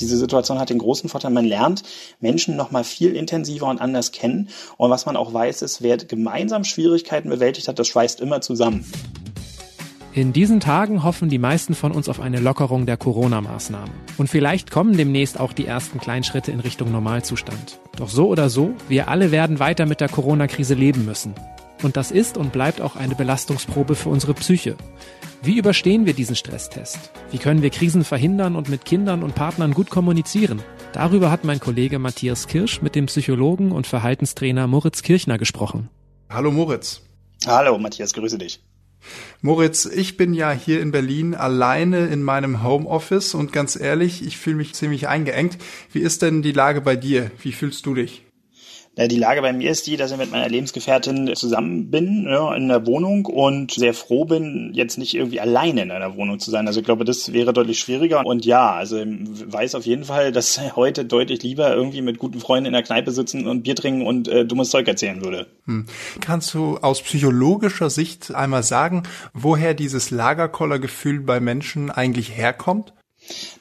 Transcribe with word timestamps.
Diese 0.00 0.16
Situation 0.16 0.58
hat 0.58 0.70
den 0.70 0.78
großen 0.78 1.08
Vorteil, 1.10 1.30
man 1.30 1.44
lernt 1.44 1.82
Menschen 2.20 2.56
noch 2.56 2.70
mal 2.70 2.84
viel 2.84 3.14
intensiver 3.14 3.66
und 3.66 3.80
anders 3.80 4.12
kennen. 4.12 4.48
Und 4.76 4.90
was 4.90 5.06
man 5.06 5.16
auch 5.16 5.32
weiß, 5.32 5.62
ist, 5.62 5.82
wer 5.82 5.98
gemeinsam 5.98 6.64
Schwierigkeiten 6.64 7.28
bewältigt 7.28 7.68
hat, 7.68 7.78
das 7.78 7.88
schweißt 7.88 8.20
immer 8.20 8.40
zusammen. 8.40 8.84
In 10.12 10.32
diesen 10.32 10.58
Tagen 10.58 11.04
hoffen 11.04 11.28
die 11.28 11.38
meisten 11.38 11.74
von 11.74 11.92
uns 11.92 12.08
auf 12.08 12.18
eine 12.18 12.40
Lockerung 12.40 12.84
der 12.84 12.96
Corona-Maßnahmen. 12.96 13.92
Und 14.18 14.28
vielleicht 14.28 14.72
kommen 14.72 14.96
demnächst 14.96 15.38
auch 15.38 15.52
die 15.52 15.66
ersten 15.66 16.00
Kleinschritte 16.00 16.50
in 16.50 16.58
Richtung 16.58 16.90
Normalzustand. 16.90 17.78
Doch 17.96 18.08
so 18.08 18.26
oder 18.26 18.50
so, 18.50 18.74
wir 18.88 19.06
alle 19.06 19.30
werden 19.30 19.60
weiter 19.60 19.86
mit 19.86 20.00
der 20.00 20.08
Corona-Krise 20.08 20.74
leben 20.74 21.04
müssen. 21.04 21.34
Und 21.82 21.96
das 21.96 22.10
ist 22.10 22.36
und 22.36 22.52
bleibt 22.52 22.80
auch 22.80 22.96
eine 22.96 23.14
Belastungsprobe 23.14 23.94
für 23.94 24.10
unsere 24.10 24.34
Psyche. 24.34 24.76
Wie 25.42 25.56
überstehen 25.56 26.04
wir 26.04 26.12
diesen 26.12 26.36
Stresstest? 26.36 27.10
Wie 27.30 27.38
können 27.38 27.62
wir 27.62 27.70
Krisen 27.70 28.04
verhindern 28.04 28.56
und 28.56 28.68
mit 28.68 28.84
Kindern 28.84 29.22
und 29.22 29.34
Partnern 29.34 29.72
gut 29.72 29.88
kommunizieren? 29.88 30.60
Darüber 30.92 31.30
hat 31.30 31.44
mein 31.44 31.60
Kollege 31.60 31.98
Matthias 31.98 32.46
Kirsch 32.46 32.82
mit 32.82 32.94
dem 32.94 33.06
Psychologen 33.06 33.72
und 33.72 33.86
Verhaltenstrainer 33.86 34.66
Moritz 34.66 35.02
Kirchner 35.02 35.38
gesprochen. 35.38 35.88
Hallo 36.28 36.50
Moritz. 36.50 37.00
Hallo 37.46 37.78
Matthias, 37.78 38.12
grüße 38.12 38.36
dich. 38.36 38.60
Moritz, 39.40 39.86
ich 39.86 40.18
bin 40.18 40.34
ja 40.34 40.50
hier 40.50 40.82
in 40.82 40.90
Berlin 40.90 41.34
alleine 41.34 42.08
in 42.08 42.22
meinem 42.22 42.62
Homeoffice 42.62 43.34
und 43.34 43.50
ganz 43.50 43.80
ehrlich, 43.80 44.22
ich 44.26 44.36
fühle 44.36 44.56
mich 44.56 44.74
ziemlich 44.74 45.08
eingeengt. 45.08 45.56
Wie 45.90 46.00
ist 46.00 46.20
denn 46.20 46.42
die 46.42 46.52
Lage 46.52 46.82
bei 46.82 46.96
dir? 46.96 47.30
Wie 47.40 47.52
fühlst 47.52 47.86
du 47.86 47.94
dich? 47.94 48.26
Die 49.08 49.16
Lage 49.16 49.40
bei 49.40 49.52
mir 49.52 49.70
ist 49.70 49.86
die, 49.86 49.96
dass 49.96 50.12
ich 50.12 50.18
mit 50.18 50.30
meiner 50.30 50.48
Lebensgefährtin 50.48 51.34
zusammen 51.34 51.90
bin 51.90 52.26
ja, 52.28 52.54
in 52.54 52.68
der 52.68 52.86
Wohnung 52.86 53.24
und 53.24 53.72
sehr 53.72 53.94
froh 53.94 54.26
bin, 54.26 54.72
jetzt 54.74 54.98
nicht 54.98 55.14
irgendwie 55.14 55.40
alleine 55.40 55.82
in 55.82 55.90
einer 55.90 56.16
Wohnung 56.16 56.38
zu 56.38 56.50
sein. 56.50 56.66
Also 56.66 56.80
ich 56.80 56.86
glaube, 56.86 57.04
das 57.04 57.32
wäre 57.32 57.52
deutlich 57.52 57.78
schwieriger. 57.78 58.26
Und 58.26 58.44
ja, 58.44 58.72
also 58.72 58.98
weiß 58.98 59.74
auf 59.74 59.86
jeden 59.86 60.04
Fall, 60.04 60.32
dass 60.32 60.60
heute 60.76 61.04
deutlich 61.04 61.42
lieber 61.42 61.74
irgendwie 61.74 62.02
mit 62.02 62.18
guten 62.18 62.40
Freunden 62.40 62.66
in 62.66 62.72
der 62.72 62.82
Kneipe 62.82 63.12
sitzen 63.12 63.46
und 63.46 63.62
Bier 63.62 63.76
trinken 63.76 64.06
und 64.06 64.28
äh, 64.28 64.44
dummes 64.44 64.70
Zeug 64.70 64.86
erzählen 64.86 65.24
würde. 65.24 65.46
Hm. 65.66 65.86
Kannst 66.20 66.52
du 66.52 66.76
aus 66.78 67.00
psychologischer 67.00 67.88
Sicht 67.88 68.34
einmal 68.34 68.62
sagen, 68.62 69.04
woher 69.32 69.74
dieses 69.74 70.10
Lagerkollergefühl 70.10 71.20
bei 71.20 71.40
Menschen 71.40 71.90
eigentlich 71.90 72.36
herkommt? 72.36 72.92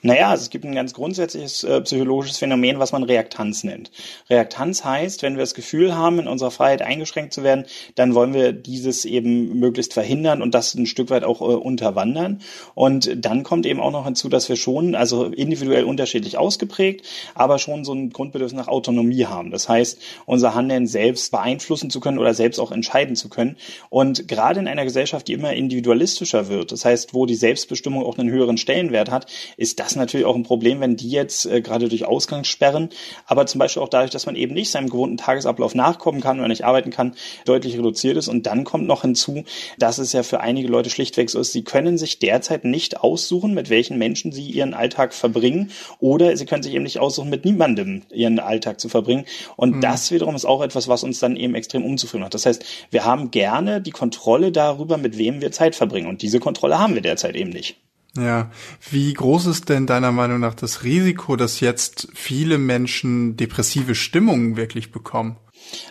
Naja, 0.01 0.29
also 0.29 0.43
es 0.43 0.49
gibt 0.49 0.65
ein 0.65 0.75
ganz 0.75 0.93
grundsätzliches 0.93 1.63
äh, 1.63 1.81
psychologisches 1.81 2.37
Phänomen, 2.37 2.79
was 2.79 2.91
man 2.91 3.03
Reaktanz 3.03 3.63
nennt. 3.63 3.91
Reaktanz 4.29 4.83
heißt, 4.83 5.23
wenn 5.23 5.35
wir 5.35 5.43
das 5.43 5.53
Gefühl 5.53 5.95
haben, 5.95 6.19
in 6.19 6.27
unserer 6.27 6.51
Freiheit 6.51 6.81
eingeschränkt 6.81 7.33
zu 7.33 7.43
werden, 7.43 7.65
dann 7.95 8.15
wollen 8.15 8.33
wir 8.33 8.53
dieses 8.53 9.05
eben 9.05 9.59
möglichst 9.59 9.93
verhindern 9.93 10.41
und 10.41 10.53
das 10.53 10.73
ein 10.75 10.85
Stück 10.85 11.09
weit 11.09 11.23
auch 11.23 11.41
äh, 11.41 11.43
unterwandern. 11.43 12.41
Und 12.75 13.25
dann 13.25 13.43
kommt 13.43 13.65
eben 13.65 13.79
auch 13.79 13.91
noch 13.91 14.05
hinzu, 14.05 14.29
dass 14.29 14.49
wir 14.49 14.55
schon, 14.55 14.95
also 14.95 15.25
individuell 15.25 15.83
unterschiedlich 15.83 16.37
ausgeprägt, 16.37 17.05
aber 17.35 17.59
schon 17.59 17.83
so 17.83 17.93
ein 17.93 18.09
Grundbedürfnis 18.09 18.57
nach 18.57 18.67
Autonomie 18.67 19.25
haben. 19.25 19.51
Das 19.51 19.69
heißt, 19.69 19.99
unser 20.25 20.55
Handeln 20.55 20.87
selbst 20.87 21.31
beeinflussen 21.31 21.89
zu 21.89 21.99
können 21.99 22.19
oder 22.19 22.33
selbst 22.33 22.59
auch 22.59 22.71
entscheiden 22.71 23.15
zu 23.15 23.29
können. 23.29 23.57
Und 23.89 24.27
gerade 24.27 24.59
in 24.59 24.67
einer 24.67 24.85
Gesellschaft, 24.85 25.27
die 25.27 25.33
immer 25.33 25.53
individualistischer 25.53 26.49
wird, 26.49 26.71
das 26.71 26.85
heißt, 26.85 27.13
wo 27.13 27.25
die 27.25 27.35
Selbstbestimmung 27.35 28.05
auch 28.05 28.17
einen 28.17 28.29
höheren 28.29 28.57
Stellenwert 28.57 29.11
hat, 29.11 29.27
ist 29.59 29.79
das 29.81 29.97
natürlich 29.97 30.25
auch 30.25 30.35
ein 30.35 30.43
Problem, 30.43 30.79
wenn 30.79 30.95
die 30.95 31.09
jetzt 31.09 31.45
äh, 31.45 31.61
gerade 31.61 31.89
durch 31.89 32.05
Ausgangssperren, 32.05 32.89
aber 33.25 33.45
zum 33.45 33.59
Beispiel 33.59 33.83
auch 33.83 33.89
dadurch, 33.89 34.09
dass 34.09 34.25
man 34.25 34.37
eben 34.37 34.53
nicht 34.53 34.71
seinem 34.71 34.89
gewohnten 34.89 35.17
Tagesablauf 35.17 35.75
nachkommen 35.75 36.21
kann 36.21 36.39
oder 36.39 36.47
nicht 36.47 36.63
arbeiten 36.63 36.91
kann, 36.91 37.13
deutlich 37.43 37.77
reduziert 37.77 38.15
ist. 38.15 38.29
Und 38.29 38.45
dann 38.45 38.63
kommt 38.63 38.87
noch 38.87 39.01
hinzu, 39.01 39.43
dass 39.77 39.97
es 39.97 40.13
ja 40.13 40.23
für 40.23 40.39
einige 40.39 40.69
Leute 40.69 40.89
schlichtweg 40.89 41.29
so 41.29 41.39
ist, 41.39 41.51
sie 41.51 41.63
können 41.65 41.97
sich 41.97 42.19
derzeit 42.19 42.63
nicht 42.63 43.01
aussuchen, 43.01 43.53
mit 43.53 43.69
welchen 43.69 43.97
Menschen 43.97 44.31
sie 44.31 44.49
ihren 44.49 44.73
Alltag 44.73 45.13
verbringen 45.13 45.71
oder 45.99 46.37
sie 46.37 46.45
können 46.45 46.63
sich 46.63 46.73
eben 46.73 46.83
nicht 46.83 46.99
aussuchen, 46.99 47.29
mit 47.29 47.43
niemandem 47.43 48.03
ihren 48.13 48.39
Alltag 48.39 48.79
zu 48.79 48.87
verbringen. 48.87 49.25
Und 49.57 49.75
mhm. 49.75 49.81
das 49.81 50.09
wiederum 50.11 50.35
ist 50.35 50.45
auch 50.45 50.61
etwas, 50.61 50.87
was 50.87 51.03
uns 51.03 51.19
dann 51.19 51.35
eben 51.35 51.55
extrem 51.55 51.83
unzufrieden 51.83 52.21
macht. 52.21 52.33
Das 52.33 52.45
heißt, 52.45 52.63
wir 52.91 53.03
haben 53.03 53.29
gerne 53.29 53.81
die 53.81 53.91
Kontrolle 53.91 54.53
darüber, 54.53 54.97
mit 54.97 55.17
wem 55.17 55.41
wir 55.41 55.51
Zeit 55.51 55.75
verbringen. 55.75 56.07
Und 56.07 56.21
diese 56.21 56.39
Kontrolle 56.39 56.79
haben 56.79 56.95
wir 56.95 57.01
derzeit 57.01 57.35
eben 57.35 57.49
nicht. 57.49 57.75
Ja, 58.17 58.49
wie 58.89 59.13
groß 59.13 59.45
ist 59.45 59.69
denn 59.69 59.85
deiner 59.85 60.11
Meinung 60.11 60.39
nach 60.39 60.55
das 60.55 60.83
Risiko, 60.83 61.35
dass 61.35 61.59
jetzt 61.59 62.07
viele 62.13 62.57
Menschen 62.57 63.37
depressive 63.37 63.93
Stimmungen 63.93 64.57
wirklich 64.57 64.91
bekommen? 64.91 65.37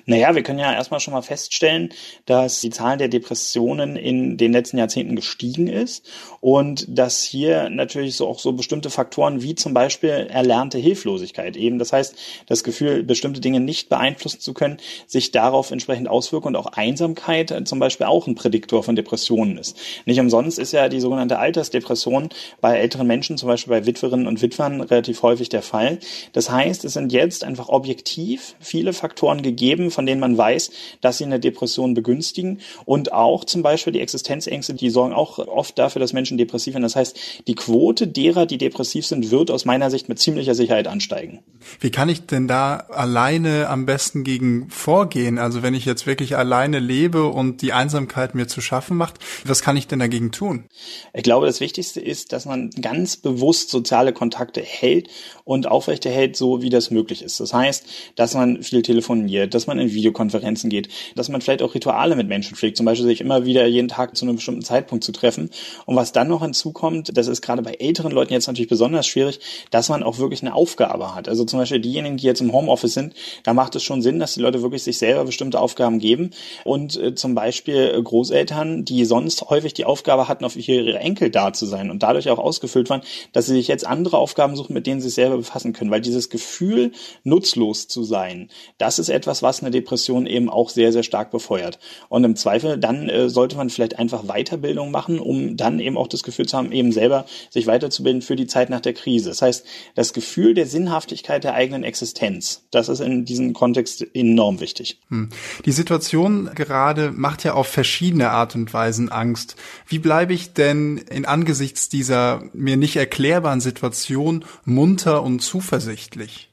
Naja, 0.07 0.35
wir 0.35 0.43
können 0.43 0.59
ja 0.59 0.73
erstmal 0.73 1.01
schon 1.01 1.15
mal 1.15 1.23
feststellen, 1.23 1.91
dass 2.27 2.61
die 2.61 2.71
Zahl 2.71 2.97
der 2.97 3.09
Depressionen 3.09 3.97
in 3.97 4.37
den 4.37 4.53
letzten 4.53 4.79
Jahrzehnten 4.79 5.17
gestiegen 5.17 5.67
ist 5.67 6.09
und 6.41 6.87
dass 6.89 7.23
hier 7.23 7.69
natürlich 7.71 8.17
so 8.17 8.29
auch 8.29 8.39
so 8.39 8.53
bestimmte 8.53 8.91
Faktoren 8.91 9.43
wie 9.43 9.55
zum 9.55 9.75
Beispiel 9.75 10.11
erlernte 10.11 10.79
Hilflosigkeit 10.79 11.57
eben, 11.57 11.79
das 11.79 11.93
heißt, 11.93 12.17
das 12.47 12.65
Gefühl, 12.65 13.03
bestimmte 13.03 13.41
Dinge 13.41 13.61
nicht 13.61 13.89
beeinflussen 13.89 14.41
zu 14.41 14.55
können, 14.55 14.79
sich 15.07 15.31
darauf 15.31 15.71
entsprechend 15.71 16.09
auswirken 16.09 16.49
und 16.49 16.57
auch 16.57 16.67
Einsamkeit 16.67 17.55
zum 17.65 17.79
Beispiel 17.79 18.07
auch 18.07 18.27
ein 18.27 18.35
Prädiktor 18.35 18.83
von 18.83 18.97
Depressionen 18.97 19.59
ist. 19.59 19.77
Nicht 20.07 20.21
umsonst 20.21 20.59
ist 20.59 20.73
ja 20.73 20.89
die 20.89 21.01
sogenannte 21.01 21.39
Altersdepression 21.39 22.31
bei 22.61 22.79
älteren 22.79 23.07
Menschen, 23.07 23.39
zum 23.39 23.49
Beispiel 23.49 23.71
bei 23.71 23.87
Witwerinnen 23.87 24.27
und 24.27 24.43
Witwern, 24.43 24.81
relativ 24.81 25.23
häufig 25.23 25.49
der 25.49 25.63
Fall. 25.63 25.99
Das 26.33 26.51
heißt, 26.51 26.85
es 26.85 26.95
sind 26.95 27.13
jetzt 27.13 27.45
einfach 27.45 27.69
objektiv 27.69 28.55
viele 28.61 28.93
Faktoren 28.93 29.43
gegeben, 29.43 29.68
geben, 29.69 29.91
von 29.91 30.07
denen 30.07 30.21
man 30.21 30.39
weiß, 30.39 30.71
dass 31.03 31.19
sie 31.19 31.25
eine 31.25 31.39
Depression 31.39 31.93
begünstigen. 31.93 32.61
Und 32.87 33.13
auch 33.13 33.45
zum 33.45 33.63
Beispiel 33.63 33.93
die 33.93 34.01
Existenzängste, 34.01 34.73
die 34.73 34.89
sorgen 34.89 35.13
auch 35.13 35.39
oft 35.39 35.79
dafür, 35.79 36.01
dass 36.01 36.15
Menschen 36.15 36.39
depressiv 36.39 36.75
werden. 36.75 36.85
Das 36.85 36.97
heißt, 36.97 37.17
die 37.47 37.55
Quote 37.55 38.07
derer, 38.07 38.47
die 38.47 38.57
depressiv 38.57 39.07
sind, 39.07 39.31
wird 39.31 39.51
aus 39.51 39.67
meiner 39.67 39.91
Sicht 39.91 40.09
mit 40.09 40.19
ziemlicher 40.19 40.55
Sicherheit 40.55 40.87
ansteigen. 40.87 41.41
Wie 41.81 41.91
kann 41.91 42.09
ich 42.09 42.27
denn 42.27 42.49
da 42.49 42.77
alleine 42.77 43.69
am 43.69 43.85
besten 43.85 44.25
gegen 44.25 44.71
vorgehen? 44.71 45.39
Also 45.39 45.63
wenn 45.63 45.75
ich 45.75 45.85
jetzt 45.85 46.07
wirklich 46.07 46.37
alleine 46.37 46.79
lebe 46.79 47.27
und 47.27 47.61
die 47.61 47.75
Einsamkeit 47.75 48.35
mir 48.35 48.47
zu 48.47 48.63
schaffen 48.63 48.97
macht, 48.97 49.17
was 49.45 49.61
kann 49.61 49.77
ich 49.77 49.87
denn 49.87 49.99
dagegen 49.99 50.33
tun? 50.33 50.65
Ich 51.13 51.23
glaube, 51.23 51.47
das 51.47 51.61
Wichtigste 51.61 52.01
ist, 52.01 52.33
dass 52.33 52.47
man 52.47 52.71
ganz 52.81 53.17
bewusst 53.19 53.69
soziale 53.69 54.15
Kontakte 54.15 54.63
hält 54.63 55.09
und 55.45 55.67
aufrechterhält, 55.67 56.37
so 56.37 56.63
wie 56.63 56.71
das 56.71 56.91
möglich 56.91 57.23
ist. 57.23 57.41
Das 57.41 57.53
heißt, 57.53 57.87
dass 58.17 58.35
man 58.35 58.63
viel 58.63 58.83
telefoniert, 58.83 59.55
dass 59.59 59.67
man 59.67 59.81
in 59.81 59.93
Videokonferenzen 59.93 60.71
geht, 60.71 60.89
dass 61.17 61.29
man 61.29 61.41
vielleicht 61.41 61.63
auch 61.63 61.75
Rituale 61.75 62.15
mit 62.15 62.29
Menschen 62.29 62.57
pflegt, 62.57 62.77
zum 62.77 62.87
Beispiel 62.87 63.07
sich 63.07 63.21
immer 63.21 63.45
wieder 63.45 63.67
jeden 63.67 63.89
Tag 63.89 64.17
zu 64.17 64.25
einem 64.25 64.37
bestimmten 64.37 64.63
Zeitpunkt 64.63 65.03
zu 65.03 65.11
treffen. 65.11 65.51
Und 65.85 65.97
was 65.97 66.13
dann 66.13 66.29
noch 66.29 66.43
hinzukommt, 66.43 67.17
das 67.17 67.27
ist 67.27 67.43
gerade 67.43 67.63
bei 67.63 67.75
älteren 67.75 68.13
Leuten 68.13 68.33
jetzt 68.33 68.47
natürlich 68.47 68.69
besonders 68.69 69.07
schwierig, 69.07 69.41
dass 69.71 69.89
man 69.89 70.05
auch 70.05 70.19
wirklich 70.19 70.43
eine 70.43 70.55
Aufgabe 70.55 71.15
hat. 71.15 71.29
Also 71.29 71.45
zum 71.45 71.59
Beispiel 71.59 71.81
diejenigen, 71.81 72.19
die 72.19 72.27
jetzt 72.27 72.41
im 72.41 72.53
Homeoffice 72.53 72.95
sind, 72.95 73.15
da 73.43 73.53
macht 73.53 73.75
es 73.75 73.83
schon 73.83 74.01
Sinn, 74.01 74.21
dass 74.21 74.35
die 74.35 74.41
Leute 74.41 74.63
wirklich 74.63 74.85
sich 74.85 74.99
selber 74.99 75.25
bestimmte 75.25 75.61
Aufgaben 75.61 75.99
geben. 75.99 76.31
Und 76.65 76.97
äh, 76.97 77.17
zum 77.17 77.35
Beispiel 77.35 78.01
Großeltern, 78.01 78.85
die 78.85 79.05
sonst 79.05 79.43
häufig 79.51 79.75
die 79.75 79.85
Aufgabe 79.85 80.29
hatten, 80.29 80.45
auf 80.45 80.57
ihre 80.57 80.99
Enkel 80.99 81.31
da 81.31 81.53
zu 81.53 81.67
sein 81.67 81.91
und 81.91 82.03
dadurch 82.03 82.31
auch 82.31 82.39
ausgefüllt 82.39 82.91
waren, 82.91 83.03
dass 83.33 83.47
sie 83.47 83.55
sich 83.55 83.67
jetzt 83.67 83.87
andere 83.87 84.19
Aufgaben 84.19 84.55
suchen, 84.55 84.75
mit 84.75 84.87
denen 84.87 85.01
sie 85.01 85.09
sich 85.09 85.15
selber 85.15 85.37
befassen 85.37 85.73
können. 85.73 85.91
Weil 85.91 86.01
dieses 86.01 86.31
Gefühl, 86.31 86.93
nutzlos 87.25 87.89
zu 87.89 88.05
sein, 88.05 88.51
das 88.77 88.99
ist 88.99 89.09
etwas, 89.09 89.43
was 89.43 89.48
eine 89.49 89.71
Depression 89.71 90.27
eben 90.27 90.49
auch 90.49 90.71
sehr, 90.71 90.93
sehr 90.93 91.03
stark 91.03 91.31
befeuert. 91.31 91.79
Und 92.09 92.25
im 92.25 92.37
Zweifel, 92.37 92.79
dann 92.79 93.09
äh, 93.09 93.29
sollte 93.29 93.57
man 93.57 93.71
vielleicht 93.71 93.99
einfach 93.99 94.25
Weiterbildung 94.25 94.91
machen, 94.91 95.19
um 95.19 95.57
dann 95.57 95.81
eben 95.81 95.97
auch 95.97 96.09
das 96.09 96.23
Gefühl 96.23 96.47
zu 96.47 96.57
haben, 96.57 96.73
eben 96.73 96.93
selber 96.93 97.25
sich 97.51 97.67
weiterzubilden 97.67 98.23
für 98.23 98.37
die 98.37 98.47
Zeit 98.47 98.71
nach 98.71 98.81
der 98.81 98.93
Krise. 98.93 99.31
Das 99.31 99.43
heißt, 99.43 99.67
das 99.95 100.13
Gefühl 100.13 100.55
der 100.55 100.67
Sinnhaftigkeit 100.67 101.45
der 101.45 101.55
eigenen 101.55 101.83
Existenz, 101.83 102.67
das 102.71 102.89
ist 102.89 103.01
in 103.01 103.25
diesem 103.25 103.53
Kontext 103.53 104.05
enorm 104.15 104.61
wichtig. 104.61 105.01
Hm. 105.09 105.31
Die 105.65 105.73
Situation 105.73 106.51
gerade 106.55 107.13
macht 107.13 107.45
ja 107.45 107.55
auf 107.55 107.67
verschiedene 107.67 108.31
Art 108.31 108.55
und 108.55 108.73
Weisen 108.73 109.11
Angst. 109.11 109.57
Wie 109.87 109.99
bleibe 109.99 110.35
ich 110.35 110.53
denn 110.53 110.99
in 110.99 111.25
angesichts 111.25 111.89
dieser 111.89 112.43
mir 112.53 112.77
nicht 112.77 112.97
erklärbaren 112.97 113.61
Situation 113.61 114.45
munter 114.65 115.23
und 115.23 115.41
zuversichtlich? 115.41 116.49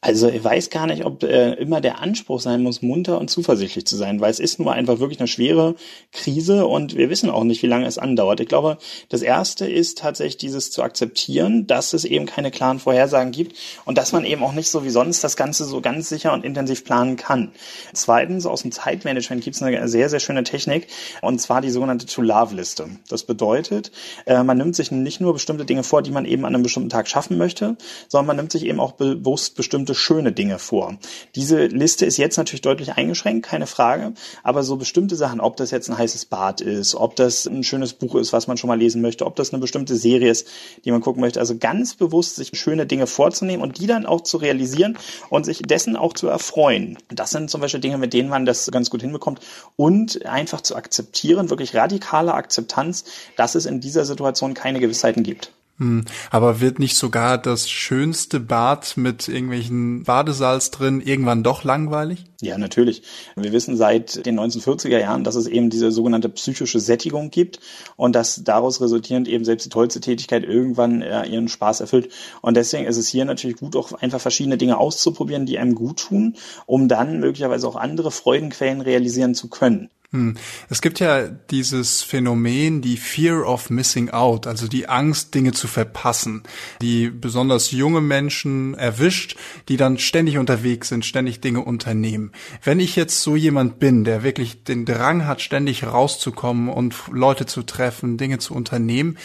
Also 0.00 0.28
ich 0.28 0.44
weiß 0.44 0.70
gar 0.70 0.86
nicht, 0.86 1.04
ob 1.04 1.24
äh, 1.24 1.54
immer 1.54 1.80
der 1.80 2.00
Anspruch 2.00 2.40
sein 2.40 2.62
muss, 2.62 2.82
munter 2.82 3.18
und 3.18 3.30
zuversichtlich 3.30 3.84
zu 3.84 3.96
sein, 3.96 4.20
weil 4.20 4.30
es 4.30 4.38
ist 4.38 4.60
nur 4.60 4.72
einfach 4.72 5.00
wirklich 5.00 5.18
eine 5.18 5.26
schwere 5.26 5.74
Krise 6.12 6.68
und 6.68 6.94
wir 6.94 7.10
wissen 7.10 7.30
auch 7.30 7.42
nicht, 7.42 7.64
wie 7.64 7.66
lange 7.66 7.84
es 7.84 7.98
andauert. 7.98 8.38
Ich 8.38 8.46
glaube, 8.46 8.78
das 9.08 9.22
Erste 9.22 9.66
ist 9.66 9.98
tatsächlich 9.98 10.36
dieses 10.36 10.70
zu 10.70 10.84
akzeptieren, 10.84 11.66
dass 11.66 11.94
es 11.94 12.04
eben 12.04 12.26
keine 12.26 12.52
klaren 12.52 12.78
Vorhersagen 12.78 13.32
gibt 13.32 13.56
und 13.86 13.98
dass 13.98 14.12
man 14.12 14.24
eben 14.24 14.44
auch 14.44 14.52
nicht 14.52 14.70
so 14.70 14.84
wie 14.84 14.90
sonst 14.90 15.24
das 15.24 15.36
Ganze 15.36 15.64
so 15.64 15.80
ganz 15.80 16.08
sicher 16.08 16.32
und 16.32 16.44
intensiv 16.44 16.84
planen 16.84 17.16
kann. 17.16 17.50
Zweitens, 17.92 18.46
aus 18.46 18.62
dem 18.62 18.70
Zeitmanagement 18.70 19.42
gibt 19.42 19.56
es 19.56 19.62
eine 19.64 19.88
sehr, 19.88 20.08
sehr 20.08 20.20
schöne 20.20 20.44
Technik 20.44 20.86
und 21.22 21.40
zwar 21.40 21.60
die 21.60 21.70
sogenannte 21.70 22.06
To-Love-Liste. 22.06 22.88
Das 23.08 23.24
bedeutet, 23.24 23.90
äh, 24.26 24.44
man 24.44 24.58
nimmt 24.58 24.76
sich 24.76 24.92
nicht 24.92 25.20
nur 25.20 25.32
bestimmte 25.32 25.64
Dinge 25.64 25.82
vor, 25.82 26.02
die 26.02 26.12
man 26.12 26.24
eben 26.24 26.44
an 26.44 26.54
einem 26.54 26.62
bestimmten 26.62 26.88
Tag 26.88 27.08
schaffen 27.08 27.36
möchte, 27.36 27.76
sondern 28.06 28.26
man 28.28 28.36
nimmt 28.36 28.52
sich 28.52 28.64
eben 28.64 28.78
auch 28.78 28.92
bewusst 28.92 29.56
bestimmte 29.56 29.87
bestimmte 29.88 29.94
schöne 29.94 30.32
Dinge 30.32 30.58
vor. 30.58 30.96
Diese 31.34 31.66
Liste 31.66 32.04
ist 32.06 32.18
jetzt 32.18 32.36
natürlich 32.36 32.60
deutlich 32.60 32.92
eingeschränkt, 32.94 33.46
keine 33.46 33.66
Frage, 33.66 34.12
aber 34.42 34.62
so 34.62 34.76
bestimmte 34.76 35.16
Sachen, 35.16 35.40
ob 35.40 35.56
das 35.56 35.70
jetzt 35.70 35.88
ein 35.88 35.96
heißes 35.96 36.26
Bad 36.26 36.60
ist, 36.60 36.94
ob 36.94 37.16
das 37.16 37.46
ein 37.46 37.64
schönes 37.64 37.94
Buch 37.94 38.14
ist, 38.16 38.32
was 38.32 38.46
man 38.46 38.56
schon 38.56 38.68
mal 38.68 38.78
lesen 38.78 39.00
möchte, 39.00 39.24
ob 39.24 39.36
das 39.36 39.52
eine 39.52 39.60
bestimmte 39.60 39.96
Serie 39.96 40.30
ist, 40.30 40.46
die 40.84 40.90
man 40.90 41.00
gucken 41.00 41.20
möchte, 41.20 41.40
also 41.40 41.56
ganz 41.56 41.94
bewusst 41.94 42.36
sich 42.36 42.50
schöne 42.54 42.86
Dinge 42.86 43.06
vorzunehmen 43.06 43.62
und 43.62 43.78
die 43.78 43.86
dann 43.86 44.06
auch 44.06 44.22
zu 44.22 44.36
realisieren 44.36 44.98
und 45.30 45.44
sich 45.44 45.62
dessen 45.62 45.96
auch 45.96 46.12
zu 46.12 46.28
erfreuen. 46.28 46.98
Das 47.08 47.30
sind 47.30 47.50
zum 47.50 47.60
Beispiel 47.60 47.80
Dinge, 47.80 47.98
mit 47.98 48.12
denen 48.12 48.28
man 48.28 48.44
das 48.44 48.70
ganz 48.70 48.90
gut 48.90 49.00
hinbekommt 49.00 49.40
und 49.76 50.26
einfach 50.26 50.60
zu 50.60 50.76
akzeptieren, 50.76 51.50
wirklich 51.50 51.74
radikale 51.74 52.34
Akzeptanz, 52.34 53.04
dass 53.36 53.54
es 53.54 53.66
in 53.66 53.80
dieser 53.80 54.04
Situation 54.04 54.54
keine 54.54 54.80
Gewissheiten 54.80 55.22
gibt. 55.22 55.52
Hm, 55.78 56.04
aber 56.32 56.60
wird 56.60 56.80
nicht 56.80 56.96
sogar 56.96 57.38
das 57.38 57.70
schönste 57.70 58.40
Bad 58.40 58.96
mit 58.96 59.28
irgendwelchen 59.28 60.02
Badesalz 60.02 60.72
drin 60.72 61.00
irgendwann 61.00 61.44
doch 61.44 61.62
langweilig? 61.62 62.24
Ja, 62.40 62.58
natürlich. 62.58 63.02
Wir 63.36 63.52
wissen 63.52 63.76
seit 63.76 64.26
den 64.26 64.38
1940er 64.40 64.98
Jahren, 64.98 65.22
dass 65.22 65.36
es 65.36 65.46
eben 65.46 65.70
diese 65.70 65.92
sogenannte 65.92 66.28
psychische 66.30 66.80
Sättigung 66.80 67.30
gibt 67.30 67.60
und 67.94 68.16
dass 68.16 68.42
daraus 68.42 68.80
resultierend 68.80 69.28
eben 69.28 69.44
selbst 69.44 69.66
die 69.66 69.70
tollste 69.70 70.00
Tätigkeit 70.00 70.42
irgendwann 70.42 71.00
äh, 71.00 71.26
ihren 71.26 71.48
Spaß 71.48 71.80
erfüllt. 71.80 72.10
Und 72.42 72.56
deswegen 72.56 72.86
ist 72.86 72.96
es 72.96 73.08
hier 73.08 73.24
natürlich 73.24 73.58
gut, 73.58 73.76
auch 73.76 73.92
einfach 73.92 74.20
verschiedene 74.20 74.58
Dinge 74.58 74.78
auszuprobieren, 74.78 75.46
die 75.46 75.58
einem 75.58 75.76
gut 75.76 76.00
tun, 76.00 76.34
um 76.66 76.88
dann 76.88 77.20
möglicherweise 77.20 77.68
auch 77.68 77.76
andere 77.76 78.10
Freudenquellen 78.10 78.80
realisieren 78.80 79.36
zu 79.36 79.48
können. 79.48 79.90
Hm. 80.10 80.36
Es 80.70 80.80
gibt 80.80 81.00
ja 81.00 81.28
dieses 81.28 82.02
Phänomen, 82.02 82.80
die 82.80 82.96
Fear 82.96 83.46
of 83.46 83.68
Missing 83.68 84.08
Out, 84.08 84.46
also 84.46 84.66
die 84.66 84.88
Angst, 84.88 85.34
Dinge 85.34 85.52
zu 85.52 85.68
verpassen, 85.68 86.44
die 86.80 87.10
besonders 87.10 87.72
junge 87.72 88.00
Menschen 88.00 88.72
erwischt, 88.72 89.36
die 89.68 89.76
dann 89.76 89.98
ständig 89.98 90.38
unterwegs 90.38 90.88
sind, 90.88 91.04
ständig 91.04 91.42
Dinge 91.42 91.60
unternehmen. 91.60 92.32
Wenn 92.62 92.80
ich 92.80 92.96
jetzt 92.96 93.20
so 93.20 93.36
jemand 93.36 93.80
bin, 93.80 94.04
der 94.04 94.22
wirklich 94.22 94.64
den 94.64 94.86
Drang 94.86 95.26
hat, 95.26 95.42
ständig 95.42 95.84
rauszukommen 95.84 96.70
und 96.70 96.94
Leute 97.12 97.44
zu 97.44 97.62
treffen, 97.62 98.16
Dinge 98.16 98.38
zu 98.38 98.54
unternehmen, 98.54 99.18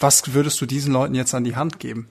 was 0.00 0.34
würdest 0.34 0.60
du 0.60 0.66
diesen 0.66 0.92
Leuten 0.92 1.14
jetzt 1.14 1.34
an 1.34 1.44
die 1.44 1.54
Hand 1.54 1.78
geben? 1.78 2.08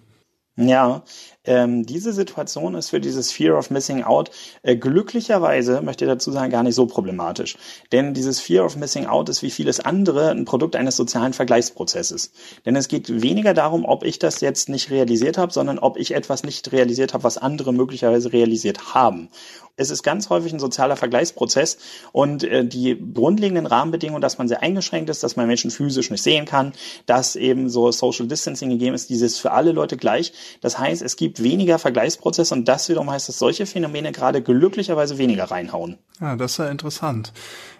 Ja, 0.55 1.03
ähm, 1.45 1.85
diese 1.85 2.13
Situation 2.13 2.75
ist 2.75 2.89
für 2.89 2.99
dieses 2.99 3.31
Fear 3.31 3.57
of 3.57 3.69
Missing 3.69 4.03
Out 4.03 4.31
äh, 4.61 4.75
glücklicherweise, 4.75 5.81
möchte 5.81 6.05
ich 6.05 6.11
dazu 6.11 6.31
sagen, 6.31 6.51
gar 6.51 6.63
nicht 6.63 6.75
so 6.75 6.85
problematisch. 6.85 7.57
Denn 7.91 8.13
dieses 8.13 8.39
Fear 8.39 8.65
of 8.65 8.77
Missing 8.77 9.07
Out 9.07 9.29
ist 9.29 9.41
wie 9.41 9.51
vieles 9.51 9.79
andere 9.79 10.31
ein 10.31 10.45
Produkt 10.45 10.75
eines 10.75 10.95
sozialen 10.95 11.33
Vergleichsprozesses. 11.33 12.31
Denn 12.65 12.75
es 12.75 12.87
geht 12.87 13.21
weniger 13.21 13.53
darum, 13.53 13.85
ob 13.85 14.03
ich 14.03 14.19
das 14.19 14.41
jetzt 14.41 14.69
nicht 14.69 14.89
realisiert 14.89 15.37
habe, 15.37 15.51
sondern 15.51 15.79
ob 15.79 15.97
ich 15.97 16.13
etwas 16.13 16.43
nicht 16.43 16.71
realisiert 16.71 17.13
habe, 17.13 17.23
was 17.23 17.37
andere 17.37 17.73
möglicherweise 17.73 18.31
realisiert 18.31 18.93
haben. 18.93 19.29
Es 19.75 19.89
ist 19.89 20.03
ganz 20.03 20.29
häufig 20.29 20.53
ein 20.53 20.59
sozialer 20.59 20.95
Vergleichsprozess 20.95 21.79
und 22.11 22.43
äh, 22.43 22.63
die 22.63 22.95
grundlegenden 23.13 23.65
Rahmenbedingungen, 23.65 24.21
dass 24.21 24.37
man 24.37 24.47
sehr 24.47 24.61
eingeschränkt 24.61 25.09
ist, 25.09 25.23
dass 25.23 25.35
man 25.35 25.47
Menschen 25.47 25.71
physisch 25.71 26.11
nicht 26.11 26.21
sehen 26.21 26.45
kann, 26.45 26.73
dass 27.07 27.35
eben 27.35 27.69
so 27.69 27.91
Social 27.91 28.27
Distancing 28.27 28.69
gegeben 28.69 28.93
ist, 28.93 29.09
dieses 29.09 29.39
für 29.39 29.51
alle 29.51 29.71
Leute 29.71 29.97
gleich. 29.97 30.31
Das 30.61 30.77
heißt, 30.77 31.01
es 31.01 31.15
gibt 31.15 31.32
weniger 31.41 31.79
Vergleichsprozesse 31.79 32.53
und 32.53 32.67
das 32.67 32.89
wiederum 32.89 33.09
heißt, 33.09 33.29
dass 33.29 33.39
solche 33.39 33.65
Phänomene 33.65 34.11
gerade 34.11 34.41
glücklicherweise 34.41 35.17
weniger 35.17 35.45
reinhauen. 35.45 35.97
Ja, 36.19 36.35
das 36.35 36.51
ist 36.51 36.57
ja 36.57 36.69
interessant. 36.69 37.33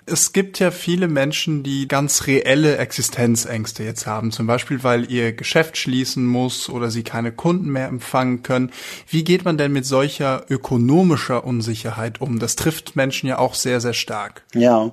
Es 0.06 0.34
gibt 0.34 0.60
ja 0.60 0.72
viele 0.72 1.08
Menschen, 1.08 1.64
die 1.64 1.88
ganz 1.88 2.28
reelle 2.28 2.78
Existenzängste 2.78 3.84
jetzt 3.84 4.06
haben, 4.06 4.32
zum 4.32 4.48
Beispiel 4.48 4.84
weil 4.84 5.10
ihr 5.10 5.32
Geschäft 5.34 5.78
schließen 5.78 6.26
muss 6.26 6.70
oder 6.70 6.92
sie 6.92 7.04
keine 7.04 7.32
Kunden 7.32 7.70
mehr 7.70 7.88
empfangen 7.88 8.44
können. 8.44 8.72
Wie 9.08 9.24
geht 9.24 9.46
man 9.46 9.58
denn 9.58 9.72
mit 9.72 9.86
solcher 9.86 10.46
ökonomischer 10.50 11.46
Unsicherheit 11.46 12.20
um? 12.20 12.40
Das 12.40 12.56
trifft 12.56 12.96
Menschen 12.96 13.30
ja 13.30 13.40
auch 13.40 13.54
sehr, 13.54 13.80
sehr 13.80 13.94
stark. 13.94 14.44
Ja, 14.54 14.92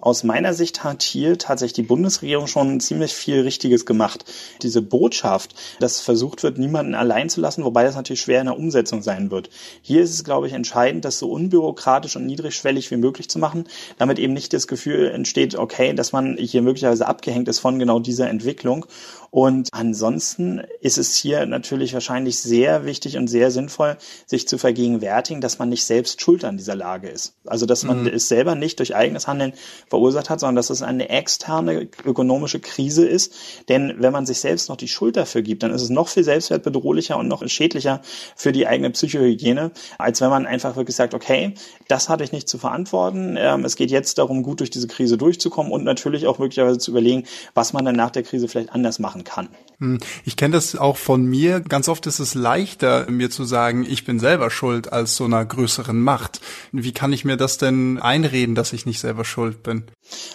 aus 0.00 0.24
meiner 0.24 0.54
Sicht 0.54 0.82
hat 0.82 1.02
hier 1.02 1.36
tatsächlich 1.36 1.74
die 1.74 1.82
Bundesregierung 1.82 2.46
schon 2.46 2.80
ziemlich 2.80 3.12
viel 3.12 3.42
Richtiges 3.42 3.84
gemacht. 3.84 4.24
Diese 4.62 4.80
Botschaft, 4.80 5.54
dass 5.78 6.00
versucht 6.00 6.42
wird, 6.42 6.58
niemanden 6.58 6.94
allein 6.94 7.28
zu 7.28 7.40
lassen, 7.40 7.64
wobei 7.64 7.84
das 7.84 7.96
natürlich 7.96 8.22
schwer 8.22 8.40
in 8.40 8.46
der 8.46 8.58
Umsetzung 8.58 9.02
sein 9.02 9.30
wird. 9.30 9.50
Hier 9.82 10.02
ist 10.02 10.14
es, 10.14 10.24
glaube 10.24 10.46
ich, 10.46 10.54
entscheidend, 10.54 11.04
das 11.04 11.18
so 11.18 11.30
unbürokratisch 11.30 12.16
und 12.16 12.24
niedrigschwellig 12.24 12.90
wie 12.90 12.96
möglich 12.96 13.28
zu 13.28 13.38
machen, 13.38 13.64
damit 13.98 14.18
eben 14.18 14.32
nicht 14.32 14.49
das 14.52 14.66
Gefühl 14.66 15.10
entsteht, 15.10 15.56
okay, 15.56 15.94
dass 15.94 16.12
man 16.12 16.36
hier 16.36 16.62
möglicherweise 16.62 17.06
abgehängt 17.06 17.48
ist 17.48 17.60
von 17.60 17.78
genau 17.78 17.98
dieser 17.98 18.28
Entwicklung. 18.28 18.86
Und 19.30 19.68
ansonsten 19.72 20.60
ist 20.80 20.98
es 20.98 21.14
hier 21.14 21.46
natürlich 21.46 21.94
wahrscheinlich 21.94 22.40
sehr 22.40 22.84
wichtig 22.84 23.16
und 23.16 23.28
sehr 23.28 23.52
sinnvoll, 23.52 23.96
sich 24.26 24.48
zu 24.48 24.58
vergegenwärtigen, 24.58 25.40
dass 25.40 25.58
man 25.58 25.68
nicht 25.68 25.84
selbst 25.84 26.20
schuld 26.20 26.44
an 26.44 26.56
dieser 26.56 26.74
Lage 26.74 27.08
ist. 27.08 27.34
Also, 27.46 27.64
dass 27.64 27.84
man 27.84 28.02
mhm. 28.02 28.06
es 28.08 28.26
selber 28.28 28.56
nicht 28.56 28.80
durch 28.80 28.94
eigenes 28.94 29.28
Handeln 29.28 29.52
verursacht 29.88 30.30
hat, 30.30 30.40
sondern 30.40 30.56
dass 30.56 30.70
es 30.70 30.82
eine 30.82 31.08
externe 31.10 31.88
ökonomische 32.04 32.58
Krise 32.58 33.06
ist. 33.06 33.32
Denn 33.68 33.94
wenn 33.98 34.12
man 34.12 34.26
sich 34.26 34.40
selbst 34.40 34.68
noch 34.68 34.76
die 34.76 34.88
Schuld 34.88 35.16
dafür 35.16 35.42
gibt, 35.42 35.62
dann 35.62 35.72
ist 35.72 35.82
es 35.82 35.90
noch 35.90 36.08
viel 36.08 36.24
selbstwertbedrohlicher 36.24 37.16
und 37.16 37.28
noch 37.28 37.46
schädlicher 37.48 38.02
für 38.34 38.50
die 38.50 38.66
eigene 38.66 38.90
Psychohygiene, 38.90 39.70
als 39.98 40.20
wenn 40.20 40.30
man 40.30 40.46
einfach 40.46 40.74
wirklich 40.74 40.96
sagt, 40.96 41.14
okay, 41.14 41.54
das 41.86 42.08
hatte 42.08 42.24
ich 42.24 42.32
nicht 42.32 42.48
zu 42.48 42.58
verantworten. 42.58 43.36
Ähm, 43.38 43.64
es 43.64 43.76
geht 43.76 43.92
jetzt 43.92 44.18
darum, 44.18 44.42
gut 44.42 44.58
durch 44.58 44.70
diese 44.70 44.88
Krise 44.88 45.16
durchzukommen 45.16 45.70
und 45.70 45.84
natürlich 45.84 46.26
auch 46.26 46.38
möglicherweise 46.38 46.78
zu 46.78 46.90
überlegen, 46.90 47.24
was 47.54 47.72
man 47.72 47.84
dann 47.84 47.94
nach 47.94 48.10
der 48.10 48.24
Krise 48.24 48.48
vielleicht 48.48 48.72
anders 48.72 48.98
machen 48.98 49.19
machen 49.20 49.24
kann. 49.24 49.48
Hm, 49.78 49.98
ich 50.24 50.36
kenne 50.36 50.52
das 50.52 50.76
auch 50.76 50.96
von 50.96 51.24
mir. 51.24 51.60
Ganz 51.60 51.88
oft 51.88 52.06
ist 52.06 52.18
es 52.18 52.34
leichter, 52.34 53.10
mir 53.10 53.30
zu 53.30 53.44
sagen, 53.44 53.86
ich 53.88 54.04
bin 54.04 54.18
selber 54.18 54.50
schuld, 54.50 54.92
als 54.92 55.16
so 55.16 55.24
einer 55.24 55.44
größeren 55.44 56.00
Macht. 56.00 56.40
Wie 56.72 56.92
kann 56.92 57.12
ich 57.12 57.24
mir 57.24 57.36
das 57.36 57.56
denn 57.56 57.98
einreden, 57.98 58.54
dass 58.54 58.72
ich 58.72 58.84
nicht 58.84 59.00
selber 59.00 59.24
schuld 59.24 59.62
bin? 59.62 59.84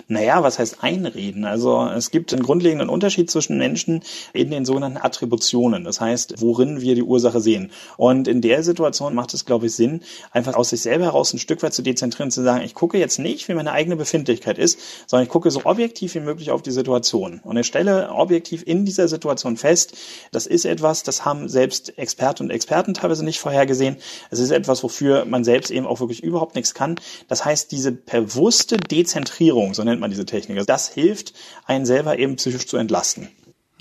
Naja, 0.08 0.44
was 0.44 0.60
heißt 0.60 0.84
einreden? 0.84 1.46
Also 1.46 1.86
es 1.88 2.12
gibt 2.12 2.34
einen 2.34 2.44
grundlegenden 2.44 2.90
Unterschied 2.90 3.30
zwischen 3.30 3.58
Menschen 3.58 4.02
in 4.34 4.52
den 4.52 4.66
sogenannten 4.66 4.98
Attributionen. 4.98 5.84
Das 5.84 6.02
heißt, 6.02 6.36
worin 6.42 6.82
wir 6.82 6.96
die 6.96 7.04
Ursache 7.04 7.42
sehen. 7.42 7.72
Und 7.98 8.28
in 8.28 8.42
der 8.42 8.64
Situation 8.64 9.16
macht 9.16 9.34
es, 9.34 9.46
glaube 9.46 9.68
ich, 9.68 9.76
Sinn, 9.76 10.02
einfach 10.32 10.56
aus 10.56 10.70
sich 10.70 10.82
selber 10.82 11.06
heraus 11.06 11.34
ein 11.34 11.40
Stück 11.40 11.64
weit 11.64 11.74
zu 11.74 11.82
dezentrieren, 11.82 12.32
zu 12.32 12.44
sagen, 12.44 12.64
ich 12.64 12.74
gucke 12.74 12.98
jetzt 12.98 13.20
nicht, 13.20 13.48
wie 13.48 13.54
meine 13.54 13.72
eigene 13.72 13.96
Befindlichkeit 13.96 14.58
ist, 14.58 14.80
sondern 15.08 15.26
ich 15.26 15.30
gucke 15.30 15.52
so 15.52 15.62
objektiv 15.66 16.16
wie 16.16 16.20
möglich 16.20 16.52
auf 16.52 16.62
die 16.62 16.72
Situation. 16.72 17.42
Und 17.44 17.58
ich 17.58 17.68
stelle 17.68 18.10
objektiv 18.10 18.64
in 18.66 18.86
dieser 18.86 19.08
Situation 19.08 19.58
fest, 19.58 19.96
das 20.32 20.48
ist 20.48 20.66
etwas, 20.66 21.04
das 21.04 21.26
haben 21.26 21.48
selbst 21.48 21.98
Experten 21.98 22.44
und 22.44 22.50
Experten 22.50 22.94
teilweise 22.94 23.24
nicht 23.24 23.40
vorhergesehen. 23.40 23.98
Es 24.32 24.40
ist 24.40 24.52
etwas, 24.52 24.84
wofür 24.84 25.26
man 25.26 25.44
selbst 25.44 25.72
eben 25.72 25.86
auch 25.86 26.00
wirklich 26.00 26.24
überhaupt 26.24 26.56
nichts 26.56 26.74
kann. 26.74 26.96
Das 27.28 27.46
heißt, 27.46 27.72
diese 27.72 27.92
bewusste 27.92 28.78
Dezentrierung 28.78 29.74
so 29.76 29.84
nennt 29.84 30.02
man 30.02 30.10
diese 30.10 30.26
Technik. 30.26 30.58
Also 30.58 30.66
das 30.66 30.90
hilft, 30.90 31.34
einen 31.66 31.86
selber 31.86 32.18
eben 32.20 32.36
psychisch 32.36 32.68
zu 32.68 32.78
entlasten. 32.78 33.30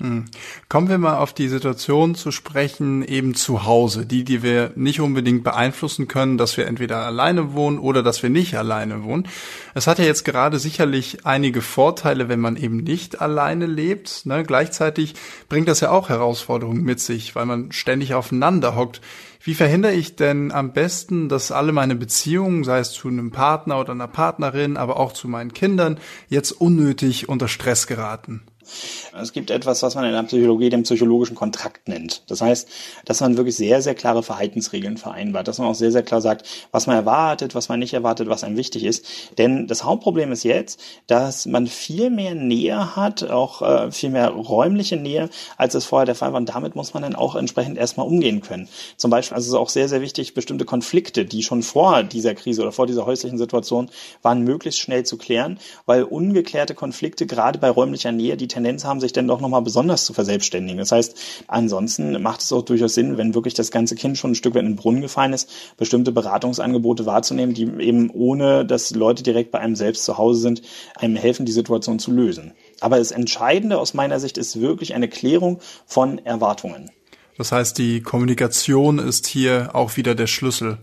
Hm. 0.05 0.25
Kommen 0.69 0.87
wir 0.87 0.99
mal 0.99 1.17
auf 1.17 1.33
die 1.33 1.47
Situation 1.47 2.13
zu 2.13 2.29
sprechen, 2.29 3.03
eben 3.03 3.33
zu 3.33 3.65
Hause, 3.65 4.05
die, 4.05 4.23
die 4.23 4.43
wir 4.43 4.71
nicht 4.75 4.99
unbedingt 4.99 5.43
beeinflussen 5.43 6.07
können, 6.07 6.37
dass 6.37 6.57
wir 6.57 6.67
entweder 6.67 6.97
alleine 6.97 7.53
wohnen 7.53 7.79
oder 7.79 8.03
dass 8.03 8.21
wir 8.21 8.29
nicht 8.29 8.55
alleine 8.55 9.03
wohnen. 9.03 9.27
Es 9.73 9.87
hat 9.87 9.97
ja 9.97 10.05
jetzt 10.05 10.23
gerade 10.23 10.59
sicherlich 10.59 11.25
einige 11.25 11.63
Vorteile, 11.63 12.29
wenn 12.29 12.39
man 12.39 12.55
eben 12.55 12.77
nicht 12.77 13.19
alleine 13.19 13.65
lebt. 13.65 14.27
Ne? 14.27 14.43
Gleichzeitig 14.43 15.15
bringt 15.49 15.67
das 15.67 15.79
ja 15.79 15.89
auch 15.89 16.09
Herausforderungen 16.09 16.83
mit 16.83 16.99
sich, 16.99 17.35
weil 17.35 17.47
man 17.47 17.71
ständig 17.71 18.13
aufeinander 18.13 18.75
hockt. 18.75 19.01
Wie 19.41 19.55
verhindere 19.55 19.93
ich 19.93 20.15
denn 20.15 20.51
am 20.51 20.73
besten, 20.73 21.29
dass 21.29 21.51
alle 21.51 21.71
meine 21.71 21.95
Beziehungen, 21.95 22.63
sei 22.63 22.79
es 22.79 22.91
zu 22.91 23.07
einem 23.07 23.31
Partner 23.31 23.79
oder 23.79 23.91
einer 23.91 24.07
Partnerin, 24.07 24.77
aber 24.77 24.97
auch 24.97 25.13
zu 25.13 25.27
meinen 25.27 25.53
Kindern, 25.53 25.99
jetzt 26.29 26.51
unnötig 26.51 27.27
unter 27.27 27.47
Stress 27.47 27.87
geraten? 27.87 28.43
Es 29.19 29.33
gibt 29.33 29.51
etwas, 29.51 29.81
was 29.83 29.95
man 29.95 30.05
in 30.05 30.11
der 30.11 30.23
Psychologie 30.23 30.69
den 30.69 30.83
psychologischen 30.83 31.35
Kontrakt 31.35 31.87
nennt. 31.87 32.23
Das 32.27 32.41
heißt, 32.41 32.67
dass 33.05 33.21
man 33.21 33.37
wirklich 33.37 33.55
sehr, 33.55 33.81
sehr 33.81 33.95
klare 33.95 34.23
Verhaltensregeln 34.23 34.97
vereinbart, 34.97 35.47
dass 35.47 35.57
man 35.57 35.67
auch 35.67 35.75
sehr, 35.75 35.91
sehr 35.91 36.03
klar 36.03 36.21
sagt, 36.21 36.45
was 36.71 36.87
man 36.87 36.95
erwartet, 36.95 37.55
was 37.55 37.69
man 37.69 37.79
nicht 37.79 37.93
erwartet, 37.93 38.29
was 38.29 38.43
einem 38.43 38.57
wichtig 38.57 38.83
ist. 38.83 39.05
Denn 39.37 39.67
das 39.67 39.83
Hauptproblem 39.83 40.31
ist 40.31 40.43
jetzt, 40.43 40.79
dass 41.07 41.45
man 41.45 41.67
viel 41.67 42.09
mehr 42.09 42.35
Nähe 42.35 42.95
hat, 42.95 43.23
auch 43.23 43.61
äh, 43.61 43.91
viel 43.91 44.09
mehr 44.09 44.29
räumliche 44.29 44.97
Nähe, 44.97 45.29
als 45.57 45.75
es 45.75 45.85
vorher 45.85 46.05
der 46.05 46.15
Fall 46.15 46.33
war. 46.33 46.39
Und 46.39 46.49
damit 46.49 46.75
muss 46.75 46.93
man 46.93 47.03
dann 47.03 47.15
auch 47.15 47.35
entsprechend 47.35 47.77
erstmal 47.77 48.07
umgehen 48.07 48.41
können. 48.41 48.67
Zum 48.97 49.11
Beispiel, 49.11 49.35
also 49.35 49.45
es 49.45 49.49
ist 49.49 49.59
auch 49.59 49.69
sehr, 49.69 49.89
sehr 49.89 50.01
wichtig, 50.01 50.33
bestimmte 50.33 50.65
Konflikte, 50.65 51.25
die 51.25 51.43
schon 51.43 51.63
vor 51.63 52.03
dieser 52.03 52.35
Krise 52.35 52.61
oder 52.61 52.71
vor 52.71 52.87
dieser 52.87 53.05
häuslichen 53.05 53.37
Situation 53.37 53.89
waren, 54.21 54.41
möglichst 54.43 54.79
schnell 54.79 55.05
zu 55.05 55.17
klären, 55.17 55.59
weil 55.85 56.03
ungeklärte 56.03 56.75
Konflikte 56.75 57.25
gerade 57.25 57.59
bei 57.59 57.69
räumlicher 57.69 58.11
Nähe 58.11 58.37
die 58.37 58.47
Tendenz 58.55 58.85
haben, 58.85 58.99
sich 58.99 59.13
dann 59.13 59.27
doch 59.27 59.41
nochmal 59.41 59.61
besonders 59.61 60.05
zu 60.05 60.13
verselbstständigen. 60.13 60.79
Das 60.79 60.91
heißt, 60.91 61.15
ansonsten 61.47 62.21
macht 62.21 62.41
es 62.41 62.51
auch 62.53 62.63
durchaus 62.63 62.93
Sinn, 62.93 63.17
wenn 63.17 63.35
wirklich 63.35 63.53
das 63.53 63.69
ganze 63.69 63.95
Kind 63.95 64.17
schon 64.17 64.31
ein 64.31 64.35
Stück 64.35 64.55
weit 64.55 64.61
in 64.61 64.69
den 64.69 64.75
Brunnen 64.75 65.01
gefallen 65.01 65.33
ist, 65.33 65.49
bestimmte 65.77 66.11
Beratungsangebote 66.11 67.05
wahrzunehmen, 67.05 67.53
die 67.53 67.63
eben 67.63 68.09
ohne, 68.09 68.65
dass 68.65 68.95
Leute 68.95 69.23
direkt 69.23 69.51
bei 69.51 69.59
einem 69.59 69.75
selbst 69.75 70.05
zu 70.05 70.17
Hause 70.17 70.39
sind, 70.39 70.61
einem 70.95 71.17
helfen, 71.17 71.45
die 71.45 71.51
Situation 71.51 71.99
zu 71.99 72.11
lösen. 72.11 72.53
Aber 72.79 72.97
das 72.97 73.11
Entscheidende 73.11 73.77
aus 73.77 73.93
meiner 73.93 74.19
Sicht 74.19 74.37
ist 74.37 74.61
wirklich 74.61 74.95
eine 74.95 75.09
Klärung 75.09 75.59
von 75.85 76.19
Erwartungen. 76.25 76.91
Das 77.37 77.51
heißt, 77.51 77.77
die 77.77 78.01
Kommunikation 78.01 78.99
ist 78.99 79.27
hier 79.27 79.71
auch 79.73 79.97
wieder 79.97 80.15
der 80.15 80.27
Schlüssel. 80.27 80.77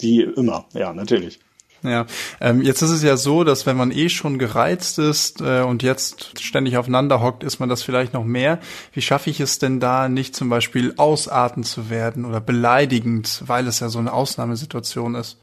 Die 0.00 0.20
immer, 0.22 0.66
ja, 0.72 0.92
natürlich. 0.92 1.40
Ja, 1.82 2.06
ähm, 2.40 2.60
jetzt 2.60 2.82
ist 2.82 2.90
es 2.90 3.02
ja 3.02 3.16
so, 3.16 3.42
dass 3.42 3.64
wenn 3.64 3.76
man 3.76 3.90
eh 3.90 4.10
schon 4.10 4.38
gereizt 4.38 4.98
ist 4.98 5.40
äh, 5.40 5.62
und 5.62 5.82
jetzt 5.82 6.38
ständig 6.40 6.76
aufeinander 6.76 7.22
hockt, 7.22 7.42
ist 7.42 7.58
man 7.58 7.70
das 7.70 7.82
vielleicht 7.82 8.12
noch 8.12 8.24
mehr. 8.24 8.58
Wie 8.92 9.00
schaffe 9.00 9.30
ich 9.30 9.40
es 9.40 9.58
denn 9.58 9.80
da 9.80 10.08
nicht 10.08 10.36
zum 10.36 10.50
Beispiel 10.50 10.92
ausarten 10.98 11.64
zu 11.64 11.88
werden 11.88 12.26
oder 12.26 12.40
beleidigend, 12.40 13.42
weil 13.46 13.66
es 13.66 13.80
ja 13.80 13.88
so 13.88 13.98
eine 13.98 14.12
Ausnahmesituation 14.12 15.14
ist? 15.14 15.38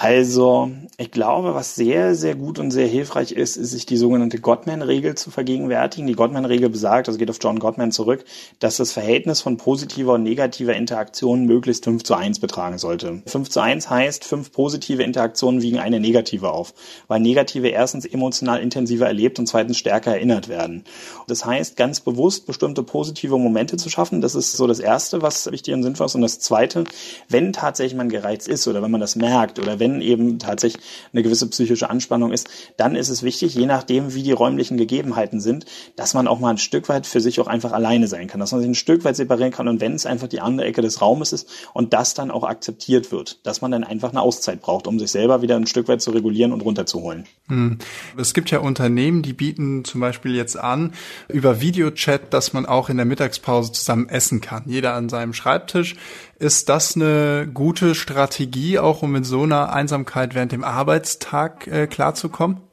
Also, 0.00 0.70
ich 0.96 1.10
glaube, 1.10 1.56
was 1.56 1.74
sehr, 1.74 2.14
sehr 2.14 2.36
gut 2.36 2.60
und 2.60 2.70
sehr 2.70 2.86
hilfreich 2.86 3.32
ist, 3.32 3.56
ist 3.56 3.72
sich 3.72 3.84
die 3.84 3.96
sogenannte 3.96 4.38
Gottman-Regel 4.38 5.16
zu 5.16 5.32
vergegenwärtigen. 5.32 6.06
Die 6.06 6.14
Gottman-Regel 6.14 6.68
besagt, 6.68 7.08
also 7.08 7.18
geht 7.18 7.30
auf 7.30 7.38
John 7.40 7.58
Gottman 7.58 7.90
zurück, 7.90 8.24
dass 8.60 8.76
das 8.76 8.92
Verhältnis 8.92 9.40
von 9.40 9.56
positiver 9.56 10.12
und 10.12 10.22
negativer 10.22 10.76
Interaktion 10.76 11.46
möglichst 11.46 11.82
5 11.82 12.04
zu 12.04 12.14
1 12.14 12.38
betragen 12.38 12.78
sollte. 12.78 13.22
5 13.26 13.50
zu 13.50 13.60
1 13.60 13.90
heißt, 13.90 14.24
fünf 14.24 14.52
positive 14.52 15.02
Interaktionen 15.02 15.62
wiegen 15.62 15.80
eine 15.80 15.98
negative 15.98 16.52
auf, 16.52 16.74
weil 17.08 17.18
negative 17.18 17.66
erstens 17.66 18.04
emotional 18.04 18.60
intensiver 18.60 19.06
erlebt 19.08 19.40
und 19.40 19.48
zweitens 19.48 19.78
stärker 19.78 20.12
erinnert 20.12 20.46
werden. 20.46 20.84
Das 21.26 21.44
heißt, 21.44 21.76
ganz 21.76 21.98
bewusst 21.98 22.46
bestimmte 22.46 22.84
positive 22.84 23.36
Momente 23.36 23.76
zu 23.76 23.90
schaffen, 23.90 24.20
das 24.20 24.36
ist 24.36 24.52
so 24.52 24.68
das 24.68 24.78
Erste, 24.78 25.22
was 25.22 25.50
wichtig 25.50 25.74
und 25.74 25.82
sinnvoll 25.82 26.06
ist. 26.06 26.14
Und 26.14 26.22
das 26.22 26.38
Zweite, 26.38 26.84
wenn 27.28 27.52
tatsächlich 27.52 27.96
man 27.96 28.08
gereizt 28.08 28.46
ist 28.46 28.68
oder 28.68 28.80
wenn 28.80 28.92
man 28.92 29.00
das 29.00 29.16
merkt 29.16 29.58
oder 29.58 29.80
wenn 29.80 29.87
wenn 29.88 30.00
eben 30.00 30.38
tatsächlich 30.38 30.82
eine 31.12 31.22
gewisse 31.22 31.48
psychische 31.48 31.90
Anspannung 31.90 32.32
ist, 32.32 32.48
dann 32.76 32.94
ist 32.94 33.08
es 33.08 33.22
wichtig, 33.22 33.54
je 33.54 33.66
nachdem, 33.66 34.14
wie 34.14 34.22
die 34.22 34.32
räumlichen 34.32 34.76
Gegebenheiten 34.76 35.40
sind, 35.40 35.66
dass 35.96 36.14
man 36.14 36.28
auch 36.28 36.40
mal 36.40 36.50
ein 36.50 36.58
Stück 36.58 36.88
weit 36.88 37.06
für 37.06 37.20
sich 37.20 37.40
auch 37.40 37.46
einfach 37.46 37.72
alleine 37.72 38.06
sein 38.06 38.26
kann, 38.26 38.40
dass 38.40 38.52
man 38.52 38.60
sich 38.60 38.70
ein 38.70 38.74
Stück 38.74 39.04
weit 39.04 39.16
separieren 39.16 39.52
kann 39.52 39.68
und 39.68 39.80
wenn 39.80 39.94
es 39.94 40.06
einfach 40.06 40.28
die 40.28 40.40
andere 40.40 40.66
Ecke 40.66 40.82
des 40.82 41.00
Raumes 41.00 41.32
ist 41.32 41.48
und 41.72 41.92
das 41.92 42.14
dann 42.14 42.30
auch 42.30 42.44
akzeptiert 42.44 43.12
wird, 43.12 43.46
dass 43.46 43.60
man 43.60 43.70
dann 43.70 43.84
einfach 43.84 44.10
eine 44.10 44.20
Auszeit 44.20 44.60
braucht, 44.60 44.86
um 44.86 44.98
sich 44.98 45.10
selber 45.10 45.42
wieder 45.42 45.56
ein 45.56 45.66
Stück 45.66 45.88
weit 45.88 46.02
zu 46.02 46.10
regulieren 46.10 46.52
und 46.52 46.60
runterzuholen. 46.60 47.24
Hm. 47.48 47.78
Es 48.16 48.34
gibt 48.34 48.50
ja 48.50 48.60
Unternehmen, 48.60 49.22
die 49.22 49.32
bieten 49.32 49.84
zum 49.84 50.00
Beispiel 50.00 50.34
jetzt 50.34 50.58
an, 50.58 50.92
über 51.28 51.60
Videochat, 51.60 52.32
dass 52.32 52.52
man 52.52 52.66
auch 52.66 52.88
in 52.88 52.96
der 52.96 53.06
Mittagspause 53.06 53.72
zusammen 53.72 54.08
essen 54.08 54.40
kann. 54.40 54.64
Jeder 54.66 54.94
an 54.94 55.08
seinem 55.08 55.32
Schreibtisch. 55.32 55.96
Ist 56.40 56.68
das 56.68 56.94
eine 56.94 57.50
gute 57.52 57.96
Strategie, 57.96 58.78
auch 58.78 59.02
um 59.02 59.10
mit 59.10 59.26
so 59.26 59.42
einer 59.42 59.72
Einsamkeit 59.72 60.36
während 60.36 60.52
dem 60.52 60.62
Arbeitstag 60.62 61.66
äh, 61.66 61.88
klarzukommen? 61.88 62.67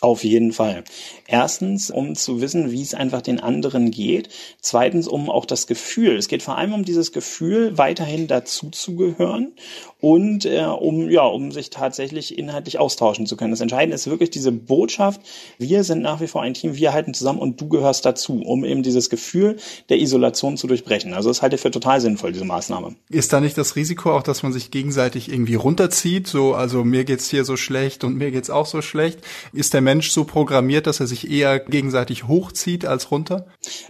Auf 0.00 0.22
jeden 0.22 0.52
Fall. 0.52 0.84
Erstens, 1.26 1.90
um 1.90 2.14
zu 2.14 2.40
wissen, 2.40 2.70
wie 2.70 2.82
es 2.82 2.94
einfach 2.94 3.20
den 3.20 3.40
anderen 3.40 3.90
geht. 3.90 4.28
Zweitens, 4.60 5.08
um 5.08 5.28
auch 5.28 5.44
das 5.44 5.66
Gefühl, 5.66 6.16
es 6.16 6.28
geht 6.28 6.44
vor 6.44 6.56
allem 6.56 6.72
um 6.72 6.84
dieses 6.84 7.10
Gefühl, 7.10 7.76
weiterhin 7.78 8.28
dazuzugehören 8.28 9.54
und 10.00 10.44
äh, 10.44 10.64
um, 10.64 11.10
ja, 11.10 11.24
um 11.24 11.50
sich 11.50 11.70
tatsächlich 11.70 12.38
inhaltlich 12.38 12.78
austauschen 12.78 13.26
zu 13.26 13.36
können. 13.36 13.50
Das 13.50 13.60
Entscheidende 13.60 13.96
ist 13.96 14.08
wirklich 14.08 14.30
diese 14.30 14.52
Botschaft, 14.52 15.20
wir 15.58 15.82
sind 15.82 16.02
nach 16.02 16.20
wie 16.20 16.28
vor 16.28 16.42
ein 16.42 16.54
Team, 16.54 16.76
wir 16.76 16.92
halten 16.92 17.12
zusammen 17.12 17.40
und 17.40 17.60
du 17.60 17.68
gehörst 17.68 18.04
dazu, 18.04 18.40
um 18.40 18.64
eben 18.64 18.84
dieses 18.84 19.10
Gefühl 19.10 19.56
der 19.88 19.98
Isolation 19.98 20.56
zu 20.56 20.68
durchbrechen. 20.68 21.12
Also 21.12 21.28
das 21.28 21.42
halte 21.42 21.56
ich 21.56 21.62
für 21.62 21.72
total 21.72 22.00
sinnvoll, 22.00 22.32
diese 22.32 22.44
Maßnahme. 22.44 22.94
Ist 23.08 23.32
da 23.32 23.40
nicht 23.40 23.58
das 23.58 23.74
Risiko 23.74 24.12
auch, 24.12 24.22
dass 24.22 24.44
man 24.44 24.52
sich 24.52 24.70
gegenseitig 24.70 25.28
irgendwie 25.32 25.56
runterzieht? 25.56 26.28
So, 26.28 26.54
also 26.54 26.84
mir 26.84 27.04
geht's 27.04 27.28
hier 27.28 27.44
so 27.44 27.56
schlecht 27.56 28.04
und 28.04 28.16
mir 28.16 28.30
geht's 28.30 28.50
auch 28.50 28.66
so 28.66 28.80
schlecht. 28.82 29.18
Ist 29.52 29.74
der 29.74 29.80
Mensch 29.88 30.10
so 30.10 30.24
programmiert, 30.24 30.86
dass 30.86 31.00
er 31.00 31.06
sich 31.06 31.30
eher 31.30 31.60
gegenseitig 31.60 32.28
hochzieht 32.28 32.84
als 32.84 33.10
runter? 33.10 33.46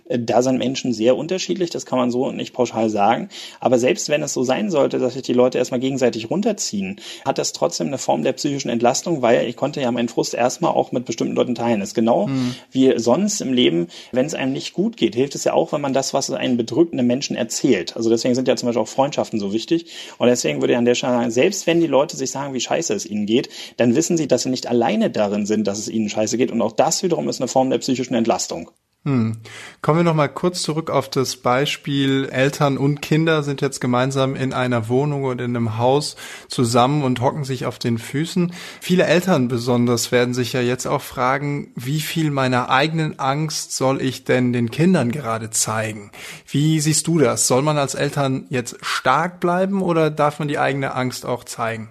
Da 0.08 0.42
sind 0.42 0.58
Menschen 0.58 0.92
sehr 0.92 1.16
unterschiedlich, 1.16 1.70
das 1.70 1.86
kann 1.86 1.98
man 1.98 2.12
so 2.12 2.30
nicht 2.30 2.52
pauschal 2.52 2.88
sagen. 2.88 3.30
Aber 3.58 3.80
selbst 3.80 4.08
wenn 4.08 4.22
es 4.22 4.32
so 4.32 4.44
sein 4.44 4.70
sollte, 4.70 5.00
dass 5.00 5.14
sich 5.14 5.22
die 5.22 5.32
Leute 5.32 5.58
erstmal 5.58 5.80
gegenseitig 5.80 6.30
runterziehen, 6.30 7.00
hat 7.24 7.38
das 7.38 7.52
trotzdem 7.52 7.88
eine 7.88 7.98
Form 7.98 8.22
der 8.22 8.32
psychischen 8.34 8.68
Entlastung, 8.68 9.22
weil 9.22 9.48
ich 9.48 9.56
konnte 9.56 9.80
ja 9.80 9.90
meinen 9.90 10.08
Frust 10.08 10.34
erstmal 10.34 10.70
auch 10.70 10.92
mit 10.92 11.04
bestimmten 11.04 11.34
Leuten 11.34 11.56
teilen. 11.56 11.80
Das 11.80 11.88
ist 11.88 11.94
genau 11.96 12.26
hm. 12.26 12.54
wie 12.70 12.96
sonst 12.96 13.40
im 13.40 13.52
Leben, 13.52 13.88
wenn 14.12 14.24
es 14.24 14.34
einem 14.34 14.52
nicht 14.52 14.74
gut 14.74 14.96
geht, 14.96 15.16
hilft 15.16 15.34
es 15.34 15.42
ja 15.42 15.52
auch, 15.52 15.72
wenn 15.72 15.80
man 15.80 15.94
das, 15.94 16.14
was 16.14 16.30
einen 16.30 16.56
bedrückt, 16.56 16.92
einem 16.92 17.08
Menschen 17.08 17.34
erzählt. 17.34 17.96
Also 17.96 18.08
deswegen 18.08 18.36
sind 18.36 18.46
ja 18.46 18.54
zum 18.54 18.68
Beispiel 18.68 18.82
auch 18.82 18.88
Freundschaften 18.88 19.40
so 19.40 19.52
wichtig. 19.52 19.86
Und 20.18 20.28
deswegen 20.28 20.60
würde 20.60 20.74
ich 20.74 20.78
an 20.78 20.84
der 20.84 20.94
Stelle 20.94 21.14
sagen, 21.14 21.32
selbst 21.32 21.66
wenn 21.66 21.80
die 21.80 21.88
Leute 21.88 22.16
sich 22.16 22.30
sagen, 22.30 22.54
wie 22.54 22.60
scheiße 22.60 22.94
es 22.94 23.04
ihnen 23.04 23.26
geht, 23.26 23.48
dann 23.78 23.96
wissen 23.96 24.16
sie, 24.16 24.28
dass 24.28 24.44
sie 24.44 24.50
nicht 24.50 24.68
alleine 24.68 25.10
darin 25.10 25.44
sind, 25.44 25.66
dass 25.66 25.80
es 25.80 25.87
es 25.88 25.94
ihnen 25.94 26.08
scheiße 26.08 26.36
geht. 26.36 26.50
Und 26.50 26.62
auch 26.62 26.72
das 26.72 27.02
wiederum 27.02 27.28
ist 27.28 27.40
eine 27.40 27.48
Form 27.48 27.70
der 27.70 27.78
psychischen 27.78 28.14
Entlastung. 28.14 28.70
Hm. 29.04 29.38
Kommen 29.80 30.00
wir 30.00 30.04
noch 30.04 30.14
mal 30.14 30.28
kurz 30.28 30.60
zurück 30.60 30.90
auf 30.90 31.08
das 31.08 31.36
Beispiel 31.36 32.28
Eltern 32.32 32.76
und 32.76 33.00
Kinder 33.00 33.44
sind 33.44 33.60
jetzt 33.60 33.80
gemeinsam 33.80 34.34
in 34.34 34.52
einer 34.52 34.88
Wohnung 34.88 35.22
oder 35.22 35.44
in 35.44 35.56
einem 35.56 35.78
Haus 35.78 36.16
zusammen 36.48 37.04
und 37.04 37.20
hocken 37.20 37.44
sich 37.44 37.64
auf 37.64 37.78
den 37.78 37.98
Füßen. 37.98 38.52
Viele 38.80 39.04
Eltern 39.04 39.46
besonders 39.46 40.10
werden 40.10 40.34
sich 40.34 40.52
ja 40.52 40.60
jetzt 40.60 40.86
auch 40.86 41.00
fragen, 41.00 41.72
wie 41.76 42.00
viel 42.00 42.30
meiner 42.30 42.70
eigenen 42.70 43.20
Angst 43.20 43.74
soll 43.74 44.02
ich 44.02 44.24
denn 44.24 44.52
den 44.52 44.70
Kindern 44.70 45.12
gerade 45.12 45.50
zeigen? 45.50 46.10
Wie 46.46 46.80
siehst 46.80 47.06
du 47.06 47.18
das? 47.18 47.46
Soll 47.46 47.62
man 47.62 47.78
als 47.78 47.94
Eltern 47.94 48.46
jetzt 48.50 48.76
stark 48.82 49.38
bleiben 49.38 49.80
oder 49.80 50.10
darf 50.10 50.40
man 50.40 50.48
die 50.48 50.58
eigene 50.58 50.94
Angst 50.94 51.24
auch 51.24 51.44
zeigen? 51.44 51.88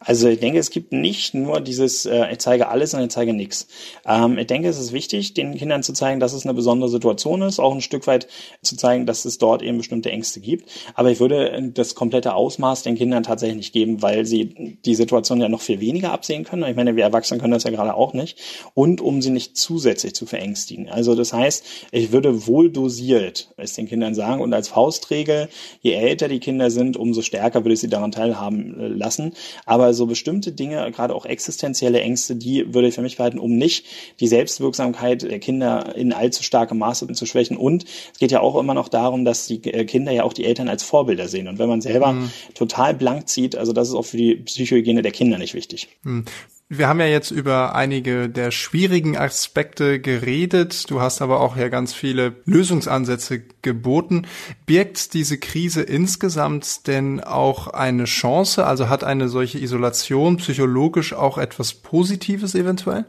Also 0.00 0.28
ich 0.28 0.40
denke, 0.40 0.58
es 0.58 0.70
gibt 0.70 0.92
nicht 0.92 1.34
nur 1.34 1.60
dieses, 1.60 2.06
äh, 2.06 2.32
ich 2.32 2.38
zeige 2.38 2.68
alles 2.68 2.94
und 2.94 3.02
ich 3.02 3.10
zeige 3.10 3.32
nichts. 3.32 3.68
Ähm, 4.06 4.38
ich 4.38 4.46
denke, 4.46 4.68
es 4.68 4.78
ist 4.78 4.92
wichtig, 4.92 5.34
den 5.34 5.56
Kindern 5.56 5.82
zu 5.82 5.92
zeigen, 5.92 6.20
dass 6.20 6.32
es 6.32 6.44
eine 6.44 6.54
besondere 6.54 6.88
Situation 6.88 7.42
ist, 7.42 7.58
auch 7.58 7.74
ein 7.74 7.80
Stück 7.80 8.06
weit 8.06 8.28
zu 8.62 8.76
zeigen, 8.76 9.06
dass 9.06 9.24
es 9.24 9.38
dort 9.38 9.62
eben 9.62 9.78
bestimmte 9.78 10.10
Ängste 10.10 10.40
gibt. 10.40 10.70
Aber 10.94 11.10
ich 11.10 11.20
würde 11.20 11.70
das 11.74 11.94
komplette 11.94 12.34
Ausmaß 12.34 12.82
den 12.82 12.96
Kindern 12.96 13.22
tatsächlich 13.22 13.56
nicht 13.56 13.72
geben, 13.72 14.02
weil 14.02 14.26
sie 14.26 14.78
die 14.84 14.94
Situation 14.94 15.40
ja 15.40 15.48
noch 15.48 15.60
viel 15.60 15.80
weniger 15.80 16.12
absehen 16.12 16.44
können. 16.44 16.64
Ich 16.64 16.76
meine, 16.76 16.96
wir 16.96 17.04
Erwachsenen 17.04 17.40
können 17.40 17.52
das 17.52 17.64
ja 17.64 17.70
gerade 17.70 17.94
auch 17.94 18.12
nicht. 18.12 18.38
Und 18.74 19.00
um 19.00 19.22
sie 19.22 19.30
nicht 19.30 19.56
zusätzlich 19.56 20.14
zu 20.14 20.26
verängstigen. 20.26 20.88
Also 20.88 21.14
das 21.14 21.32
heißt, 21.32 21.64
ich 21.92 22.12
würde 22.12 22.46
wohl 22.46 22.70
dosiert 22.70 23.52
es 23.56 23.74
den 23.74 23.88
Kindern 23.88 24.14
sagen 24.14 24.40
und 24.40 24.52
als 24.52 24.68
Faustregel, 24.68 25.48
je 25.80 25.92
älter 25.92 26.28
die 26.28 26.40
Kinder 26.40 26.70
sind, 26.70 26.96
umso 26.96 27.22
stärker 27.22 27.64
würde 27.64 27.74
ich 27.74 27.80
sie 27.80 27.88
daran 27.88 28.12
teilhaben 28.12 28.78
äh, 28.78 28.88
lassen. 28.88 29.34
Aber 29.66 29.94
so 29.94 30.06
bestimmte 30.06 30.52
Dinge, 30.52 30.90
gerade 30.92 31.14
auch 31.14 31.26
existenzielle 31.26 32.00
Ängste, 32.00 32.36
die 32.36 32.74
würde 32.74 32.88
ich 32.88 32.94
für 32.94 33.02
mich 33.02 33.16
behalten, 33.16 33.38
um 33.38 33.56
nicht 33.56 33.86
die 34.20 34.28
Selbstwirksamkeit 34.28 35.22
der 35.22 35.38
Kinder 35.38 35.94
in 35.96 36.12
allzu 36.12 36.42
starkem 36.42 36.78
Maße 36.78 37.06
zu 37.12 37.26
schwächen. 37.26 37.56
Und 37.56 37.84
es 38.12 38.18
geht 38.18 38.32
ja 38.32 38.40
auch 38.40 38.58
immer 38.58 38.74
noch 38.74 38.88
darum, 38.88 39.24
dass 39.24 39.46
die 39.46 39.62
äh, 39.64 39.84
Kinder 39.84 40.12
ja 40.12 40.24
auch 40.24 40.32
die 40.32 40.44
Eltern 40.44 40.68
als 40.68 40.82
Vorbilder 40.82 41.28
sehen. 41.28 41.48
Und 41.48 41.58
wenn 41.58 41.68
man 41.68 41.80
selber 41.80 42.12
mhm. 42.12 42.30
total 42.54 42.94
blank 42.94 43.28
zieht, 43.28 43.56
also 43.56 43.72
das 43.72 43.88
ist 43.88 43.94
auch 43.94 44.06
für 44.06 44.16
die 44.16 44.36
Psychohygiene 44.36 45.02
der 45.02 45.12
Kinder 45.12 45.38
nicht 45.38 45.54
wichtig. 45.54 45.88
Mhm. 46.02 46.24
Wir 46.72 46.86
haben 46.86 47.00
ja 47.00 47.06
jetzt 47.06 47.32
über 47.32 47.74
einige 47.74 48.28
der 48.28 48.52
schwierigen 48.52 49.16
Aspekte 49.16 49.98
geredet. 49.98 50.88
Du 50.88 51.00
hast 51.00 51.20
aber 51.20 51.40
auch 51.40 51.56
ja 51.56 51.66
ganz 51.66 51.92
viele 51.92 52.36
Lösungsansätze 52.44 53.42
geboten. 53.60 54.28
Birgt 54.66 55.12
diese 55.14 55.36
Krise 55.38 55.82
insgesamt 55.82 56.86
denn 56.86 57.18
auch 57.18 57.66
eine 57.66 58.04
Chance? 58.04 58.64
Also 58.64 58.88
hat 58.88 59.02
eine 59.02 59.28
solche 59.28 59.58
Isolation 59.58 60.36
psychologisch 60.36 61.12
auch 61.12 61.38
etwas 61.38 61.74
Positives 61.74 62.54
eventuell? 62.54 63.04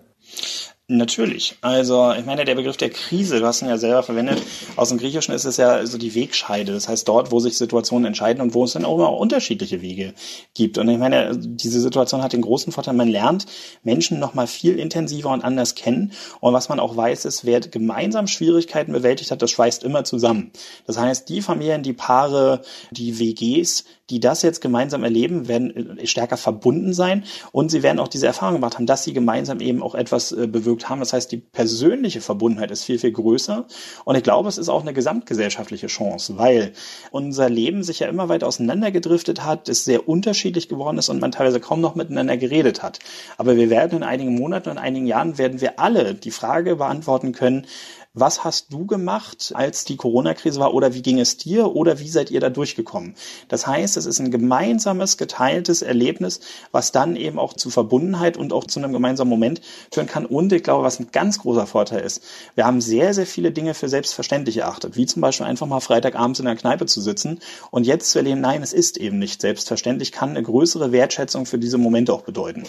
Natürlich. 0.93 1.55
Also 1.61 2.11
ich 2.11 2.25
meine, 2.25 2.43
der 2.43 2.55
Begriff 2.55 2.75
der 2.75 2.89
Krise, 2.89 3.39
du 3.39 3.45
hast 3.45 3.61
ihn 3.61 3.69
ja 3.69 3.77
selber 3.77 4.03
verwendet, 4.03 4.41
aus 4.75 4.89
dem 4.89 4.97
Griechischen 4.97 5.33
ist 5.33 5.45
es 5.45 5.55
ja 5.55 5.85
so 5.85 5.97
die 5.97 6.13
Wegscheide. 6.15 6.73
Das 6.73 6.89
heißt 6.89 7.07
dort, 7.07 7.31
wo 7.31 7.39
sich 7.39 7.57
Situationen 7.57 8.07
entscheiden 8.07 8.41
und 8.41 8.53
wo 8.53 8.65
es 8.65 8.73
dann 8.73 8.83
auch 8.83 8.95
immer 8.95 9.13
unterschiedliche 9.13 9.81
Wege 9.81 10.13
gibt. 10.53 10.77
Und 10.77 10.89
ich 10.89 10.97
meine, 10.97 11.31
diese 11.37 11.79
Situation 11.79 12.21
hat 12.21 12.33
den 12.33 12.41
großen 12.41 12.73
Vorteil, 12.73 12.93
man 12.93 13.07
lernt 13.07 13.45
Menschen 13.83 14.19
nochmal 14.19 14.47
viel 14.47 14.77
intensiver 14.77 15.29
und 15.29 15.45
anders 15.45 15.75
kennen. 15.75 16.11
Und 16.41 16.53
was 16.53 16.67
man 16.67 16.81
auch 16.81 16.97
weiß, 16.97 17.23
ist, 17.23 17.45
wer 17.45 17.61
gemeinsam 17.61 18.27
Schwierigkeiten 18.27 18.91
bewältigt 18.91 19.31
hat, 19.31 19.41
das 19.41 19.51
schweißt 19.51 19.85
immer 19.85 20.03
zusammen. 20.03 20.51
Das 20.87 20.97
heißt, 20.97 21.29
die 21.29 21.41
Familien, 21.41 21.83
die 21.83 21.93
Paare, 21.93 22.63
die 22.91 23.17
WGs, 23.17 23.85
die 24.11 24.19
das 24.19 24.41
jetzt 24.41 24.61
gemeinsam 24.61 25.03
erleben, 25.03 25.47
werden 25.47 25.97
äh, 25.97 26.05
stärker 26.05 26.37
verbunden 26.37 26.93
sein 26.93 27.23
und 27.51 27.71
sie 27.71 27.81
werden 27.81 27.99
auch 27.99 28.09
diese 28.09 28.27
Erfahrung 28.27 28.55
gemacht 28.55 28.75
haben, 28.75 28.85
dass 28.85 29.03
sie 29.03 29.13
gemeinsam 29.13 29.61
eben 29.61 29.81
auch 29.81 29.95
etwas 29.95 30.31
äh, 30.31 30.47
bewirkt 30.47 30.89
haben. 30.89 30.99
Das 30.99 31.13
heißt, 31.13 31.31
die 31.31 31.37
persönliche 31.37 32.21
Verbundenheit 32.21 32.71
ist 32.71 32.83
viel, 32.83 32.99
viel 32.99 33.13
größer 33.13 33.65
und 34.05 34.15
ich 34.15 34.23
glaube, 34.23 34.49
es 34.49 34.57
ist 34.57 34.69
auch 34.69 34.81
eine 34.81 34.93
gesamtgesellschaftliche 34.93 35.87
Chance, 35.87 36.37
weil 36.37 36.73
unser 37.11 37.49
Leben 37.49 37.83
sich 37.83 37.99
ja 37.99 38.07
immer 38.07 38.29
weiter 38.29 38.47
auseinandergedriftet 38.47 39.43
hat, 39.45 39.69
es 39.69 39.85
sehr 39.85 40.07
unterschiedlich 40.07 40.67
geworden 40.67 40.97
ist 40.97 41.09
und 41.09 41.21
man 41.21 41.31
teilweise 41.31 41.59
kaum 41.59 41.81
noch 41.81 41.95
miteinander 41.95 42.37
geredet 42.37 42.83
hat. 42.83 42.99
Aber 43.37 43.55
wir 43.55 43.69
werden 43.69 43.97
in 43.97 44.03
einigen 44.03 44.35
Monaten 44.35 44.69
und 44.69 44.77
einigen 44.77 45.07
Jahren 45.07 45.37
werden 45.37 45.61
wir 45.61 45.79
alle 45.79 46.13
die 46.13 46.31
Frage 46.31 46.75
beantworten 46.75 47.31
können, 47.31 47.65
was 48.13 48.43
hast 48.43 48.73
du 48.73 48.85
gemacht, 48.85 49.53
als 49.55 49.85
die 49.85 49.95
Corona-Krise 49.95 50.59
war 50.59 50.73
oder 50.73 50.93
wie 50.93 51.01
ging 51.01 51.17
es 51.17 51.37
dir 51.37 51.73
oder 51.75 51.99
wie 51.99 52.09
seid 52.09 52.29
ihr 52.29 52.41
da 52.41 52.49
durchgekommen? 52.49 53.15
Das 53.47 53.67
heißt, 53.67 53.95
es 53.95 54.05
ist 54.05 54.19
ein 54.19 54.31
gemeinsames, 54.31 55.15
geteiltes 55.15 55.81
Erlebnis, 55.81 56.41
was 56.73 56.91
dann 56.91 57.15
eben 57.15 57.39
auch 57.39 57.53
zu 57.53 57.69
Verbundenheit 57.69 58.35
und 58.35 58.51
auch 58.51 58.65
zu 58.65 58.79
einem 58.79 58.91
gemeinsamen 58.91 59.29
Moment 59.29 59.61
führen 59.93 60.07
kann. 60.07 60.25
Und 60.25 60.51
ich 60.51 60.61
glaube, 60.61 60.83
was 60.83 60.99
ein 60.99 61.11
ganz 61.13 61.39
großer 61.39 61.67
Vorteil 61.67 62.01
ist, 62.01 62.21
wir 62.55 62.65
haben 62.65 62.81
sehr, 62.81 63.13
sehr 63.13 63.25
viele 63.25 63.51
Dinge 63.51 63.73
für 63.73 63.87
selbstverständlich 63.87 64.57
erachtet, 64.57 64.97
wie 64.97 65.05
zum 65.05 65.21
Beispiel 65.21 65.45
einfach 65.45 65.67
mal 65.67 65.79
Freitagabends 65.79 66.39
in 66.39 66.45
der 66.45 66.57
Kneipe 66.57 66.87
zu 66.87 66.99
sitzen 66.99 67.39
und 67.71 67.85
jetzt 67.85 68.11
zu 68.11 68.19
erleben, 68.19 68.41
nein, 68.41 68.61
es 68.61 68.73
ist 68.73 68.97
eben 68.97 69.19
nicht 69.19 69.39
selbstverständlich, 69.39 70.11
kann 70.11 70.31
eine 70.31 70.43
größere 70.43 70.91
Wertschätzung 70.91 71.45
für 71.45 71.57
diese 71.57 71.77
Momente 71.77 72.13
auch 72.13 72.23
bedeuten. 72.23 72.63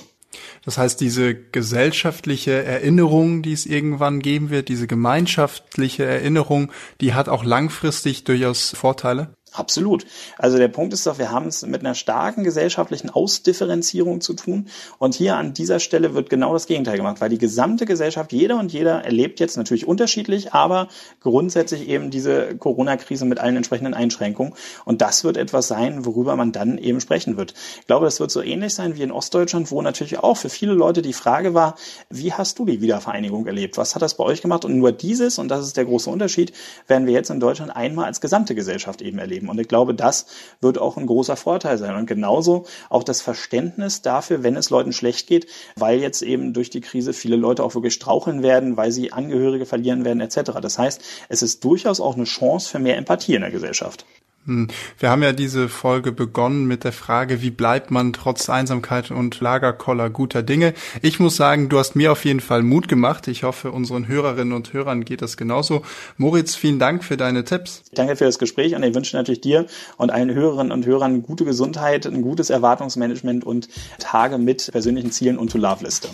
Das 0.64 0.78
heißt, 0.78 1.00
diese 1.00 1.35
gesellschaftliche 1.35 2.62
Erinnerung, 2.62 3.42
die 3.42 3.52
es 3.52 3.66
irgendwann 3.66 4.21
geben 4.21 4.50
wird, 4.50 4.69
diese 4.69 4.87
gemeinschaftliche 4.87 6.04
Erinnerung, 6.04 6.71
die 7.00 7.14
hat 7.14 7.28
auch 7.28 7.45
langfristig 7.45 8.25
durchaus 8.25 8.71
Vorteile? 8.71 9.35
Absolut. 9.52 10.06
Also 10.38 10.56
der 10.56 10.68
Punkt 10.68 10.94
ist 10.94 11.06
doch, 11.06 11.18
wir 11.18 11.30
haben 11.30 11.47
es 11.47 11.62
mit 11.66 11.80
einer 11.80 11.94
starken 11.94 12.42
gesellschaftlichen 12.42 13.11
Ausdifferenzierung 13.11 14.23
zu 14.23 14.32
tun. 14.32 14.68
Und 14.99 15.14
hier 15.14 15.37
an 15.37 15.52
dieser 15.52 15.78
Stelle 15.78 16.14
wird 16.14 16.30
genau 16.30 16.54
das 16.54 16.66
Gegenteil 16.66 16.97
gemacht, 16.97 17.21
weil 17.21 17.28
die 17.28 17.38
gesamte 17.38 17.85
Gesellschaft, 17.85 18.32
jeder 18.32 18.59
und 18.59 18.73
jeder 18.73 19.04
erlebt 19.04 19.40
jetzt 19.40 19.59
natürlich 19.59 19.87
unterschiedlich, 19.87 20.54
aber 20.54 20.88
grundsätzlich 21.21 21.87
eben 21.88 22.11
diese 22.11 22.56
Corona-Krise 22.56 23.26
mit 23.26 23.40
allen 23.40 23.56
entsprechenden 23.56 23.92
Einschränkungen. 23.92 24.54
Und 24.87 25.02
das 25.02 25.23
wird 25.23 25.37
etwas 25.37 25.68
sein, 25.68 26.06
worüber 26.06 26.35
man 26.35 26.52
dann 26.52 26.78
eben 26.78 27.00
sprechen 27.00 27.37
wird. 27.37 27.52
Ich 27.80 27.87
glaube, 27.87 28.06
das 28.06 28.21
wird 28.21 28.30
so 28.30 28.40
ähnlich 28.40 28.75
sein 28.75 28.97
wie 28.97 29.02
in 29.02 29.12
Ostdeutschland, 29.12 29.71
wo 29.71 29.82
natürlich 29.82 30.18
auch 30.18 30.38
für 30.38 30.49
viele 30.49 30.73
Leute 30.73 31.02
die 31.02 31.12
Frage 31.12 31.52
war, 31.52 31.76
wie 32.09 32.32
hast 32.32 32.59
du 32.59 32.64
die 32.64 32.80
Wiedervereinigung 32.80 33.47
erlebt? 33.47 33.76
Was 33.76 33.94
hat 33.94 34.02
das 34.02 34.16
bei 34.16 34.25
euch 34.25 34.40
gemacht? 34.40 34.64
Und 34.64 34.78
nur 34.78 34.92
dieses, 34.92 35.38
und 35.38 35.49
das 35.49 35.66
ist 35.66 35.76
der 35.76 35.85
große 35.85 36.09
Unterschied, 36.09 36.52
werden 36.87 37.06
wir 37.06 37.12
jetzt 37.12 37.30
in 37.30 37.38
Deutschland 37.38 37.75
einmal 37.76 38.06
als 38.06 38.23
gesamte 38.23 38.54
Gesellschaft 38.54 39.02
eben 39.02 39.18
erleben 39.18 39.41
geben. 39.42 39.50
Und 39.50 39.61
ich 39.61 39.68
glaube, 39.68 39.94
das 39.94 40.26
wird 40.61 40.78
auch 40.78 40.96
ein 40.96 41.06
großer 41.06 41.37
Vorteil 41.37 41.78
sein. 41.78 41.94
Und 41.96 42.06
genauso 42.06 42.64
auch 42.88 43.02
das 43.02 43.20
Verständnis 43.20 44.02
dafür, 44.02 44.42
wenn 44.42 44.56
es 44.56 44.70
Leuten 44.70 44.92
schlecht 44.92 45.26
geht, 45.26 45.46
weil 45.76 46.00
jetzt 46.00 46.22
eben 46.22 46.52
durch 46.52 46.70
die 46.70 46.80
Krise 46.80 47.12
viele 47.12 47.37
Leute 47.37 47.62
auch 47.62 47.75
wirklich 47.75 47.94
straucheln 47.94 48.42
werden, 48.42 48.76
weil 48.76 48.92
sie 48.92 49.12
Angehörige 49.12 49.66
verlieren 49.66 50.04
werden 50.04 50.20
etc. 50.20 50.52
Das 50.61 50.78
heißt, 50.78 51.02
es 51.28 51.42
ist 51.42 51.64
durchaus 51.64 52.00
auch 52.00 52.16
eine 52.16 52.25
Chance 52.25 52.68
für 52.68 52.78
mehr 52.78 52.96
Empathie 52.96 53.34
in 53.34 53.42
der 53.42 53.50
Gesellschaft. 53.50 54.06
Hm. 54.46 54.66
Wir 54.99 55.11
haben 55.11 55.22
ja 55.22 55.32
diese 55.32 55.68
Folge 55.68 56.11
begonnen 56.11 56.66
mit 56.66 56.82
der 56.82 56.92
Frage, 56.92 57.42
wie 57.42 57.50
bleibt 57.50 57.92
man 57.92 58.12
trotz 58.12 58.50
Einsamkeit 58.50 59.12
und 59.12 59.38
Lagerkoller 59.40 60.11
guter 60.11 60.42
Dinge. 60.42 60.75
Ich 61.00 61.20
muss 61.20 61.37
sagen, 61.37 61.68
du 61.68 61.78
hast 61.78 61.94
mir 61.94 62.11
auf 62.11 62.25
jeden 62.25 62.40
Fall 62.40 62.64
Mut 62.64 62.88
gemacht. 62.88 63.28
Ich 63.28 63.44
hoffe, 63.44 63.70
unseren 63.70 64.08
Hörerinnen 64.08 64.52
und 64.52 64.72
Hörern 64.72 65.04
geht 65.04 65.22
das 65.22 65.37
genauso. 65.37 65.82
Moritz, 66.16 66.56
vielen 66.56 66.80
Dank 66.80 67.04
für 67.04 67.16
deine 67.16 67.44
Tipps. 67.44 67.84
Danke 67.94 68.16
für 68.16 68.25
das 68.25 68.40
Gespräch 68.40 68.75
und 68.75 68.82
ich 68.82 68.94
wünsche 68.94 69.16
natürlich 69.16 69.42
dir 69.42 69.66
und 69.96 70.11
allen 70.11 70.34
Hörerinnen 70.34 70.72
und 70.72 70.87
Hörern 70.87 71.22
gute 71.22 71.44
Gesundheit, 71.44 72.06
ein 72.06 72.22
gutes 72.22 72.50
Erwartungsmanagement 72.50 73.44
und 73.44 73.68
Tage 74.00 74.38
mit 74.38 74.72
persönlichen 74.72 75.12
Zielen 75.12 75.38
und 75.38 75.52
To-Love-Liste. 75.52 76.08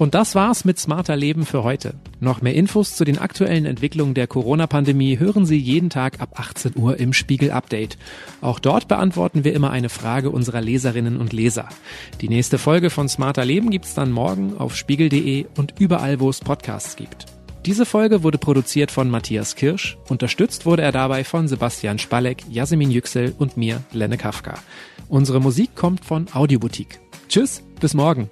Und 0.00 0.14
das 0.14 0.34
war's 0.34 0.64
mit 0.64 0.78
Smarter 0.78 1.14
Leben 1.14 1.44
für 1.44 1.62
heute. 1.62 1.92
Noch 2.20 2.40
mehr 2.40 2.54
Infos 2.54 2.96
zu 2.96 3.04
den 3.04 3.18
aktuellen 3.18 3.66
Entwicklungen 3.66 4.14
der 4.14 4.26
Corona-Pandemie 4.26 5.18
hören 5.18 5.44
Sie 5.44 5.58
jeden 5.58 5.90
Tag 5.90 6.22
ab 6.22 6.40
18 6.40 6.72
Uhr 6.74 6.98
im 6.98 7.12
Spiegel 7.12 7.50
Update. 7.50 7.98
Auch 8.40 8.60
dort 8.60 8.88
beantworten 8.88 9.44
wir 9.44 9.52
immer 9.52 9.70
eine 9.72 9.90
Frage 9.90 10.30
unserer 10.30 10.62
Leserinnen 10.62 11.18
und 11.18 11.34
Leser. 11.34 11.68
Die 12.22 12.30
nächste 12.30 12.56
Folge 12.56 12.88
von 12.88 13.10
Smarter 13.10 13.44
Leben 13.44 13.68
gibt's 13.68 13.92
dann 13.92 14.10
morgen 14.10 14.56
auf 14.56 14.74
spiegel.de 14.74 15.44
und 15.58 15.74
überall, 15.78 16.18
wo 16.18 16.30
es 16.30 16.40
Podcasts 16.40 16.96
gibt. 16.96 17.26
Diese 17.66 17.84
Folge 17.84 18.22
wurde 18.22 18.38
produziert 18.38 18.90
von 18.90 19.10
Matthias 19.10 19.54
Kirsch. 19.54 19.98
Unterstützt 20.08 20.64
wurde 20.64 20.80
er 20.80 20.92
dabei 20.92 21.24
von 21.24 21.46
Sebastian 21.46 21.98
Spalek, 21.98 22.42
Jasmin 22.48 22.90
Yüksel 22.90 23.34
und 23.38 23.58
mir, 23.58 23.82
Lenne 23.92 24.16
Kafka. 24.16 24.54
Unsere 25.08 25.40
Musik 25.40 25.76
kommt 25.76 26.06
von 26.06 26.26
Audioboutique. 26.32 27.00
Tschüss, 27.28 27.62
bis 27.82 27.92
morgen. 27.92 28.30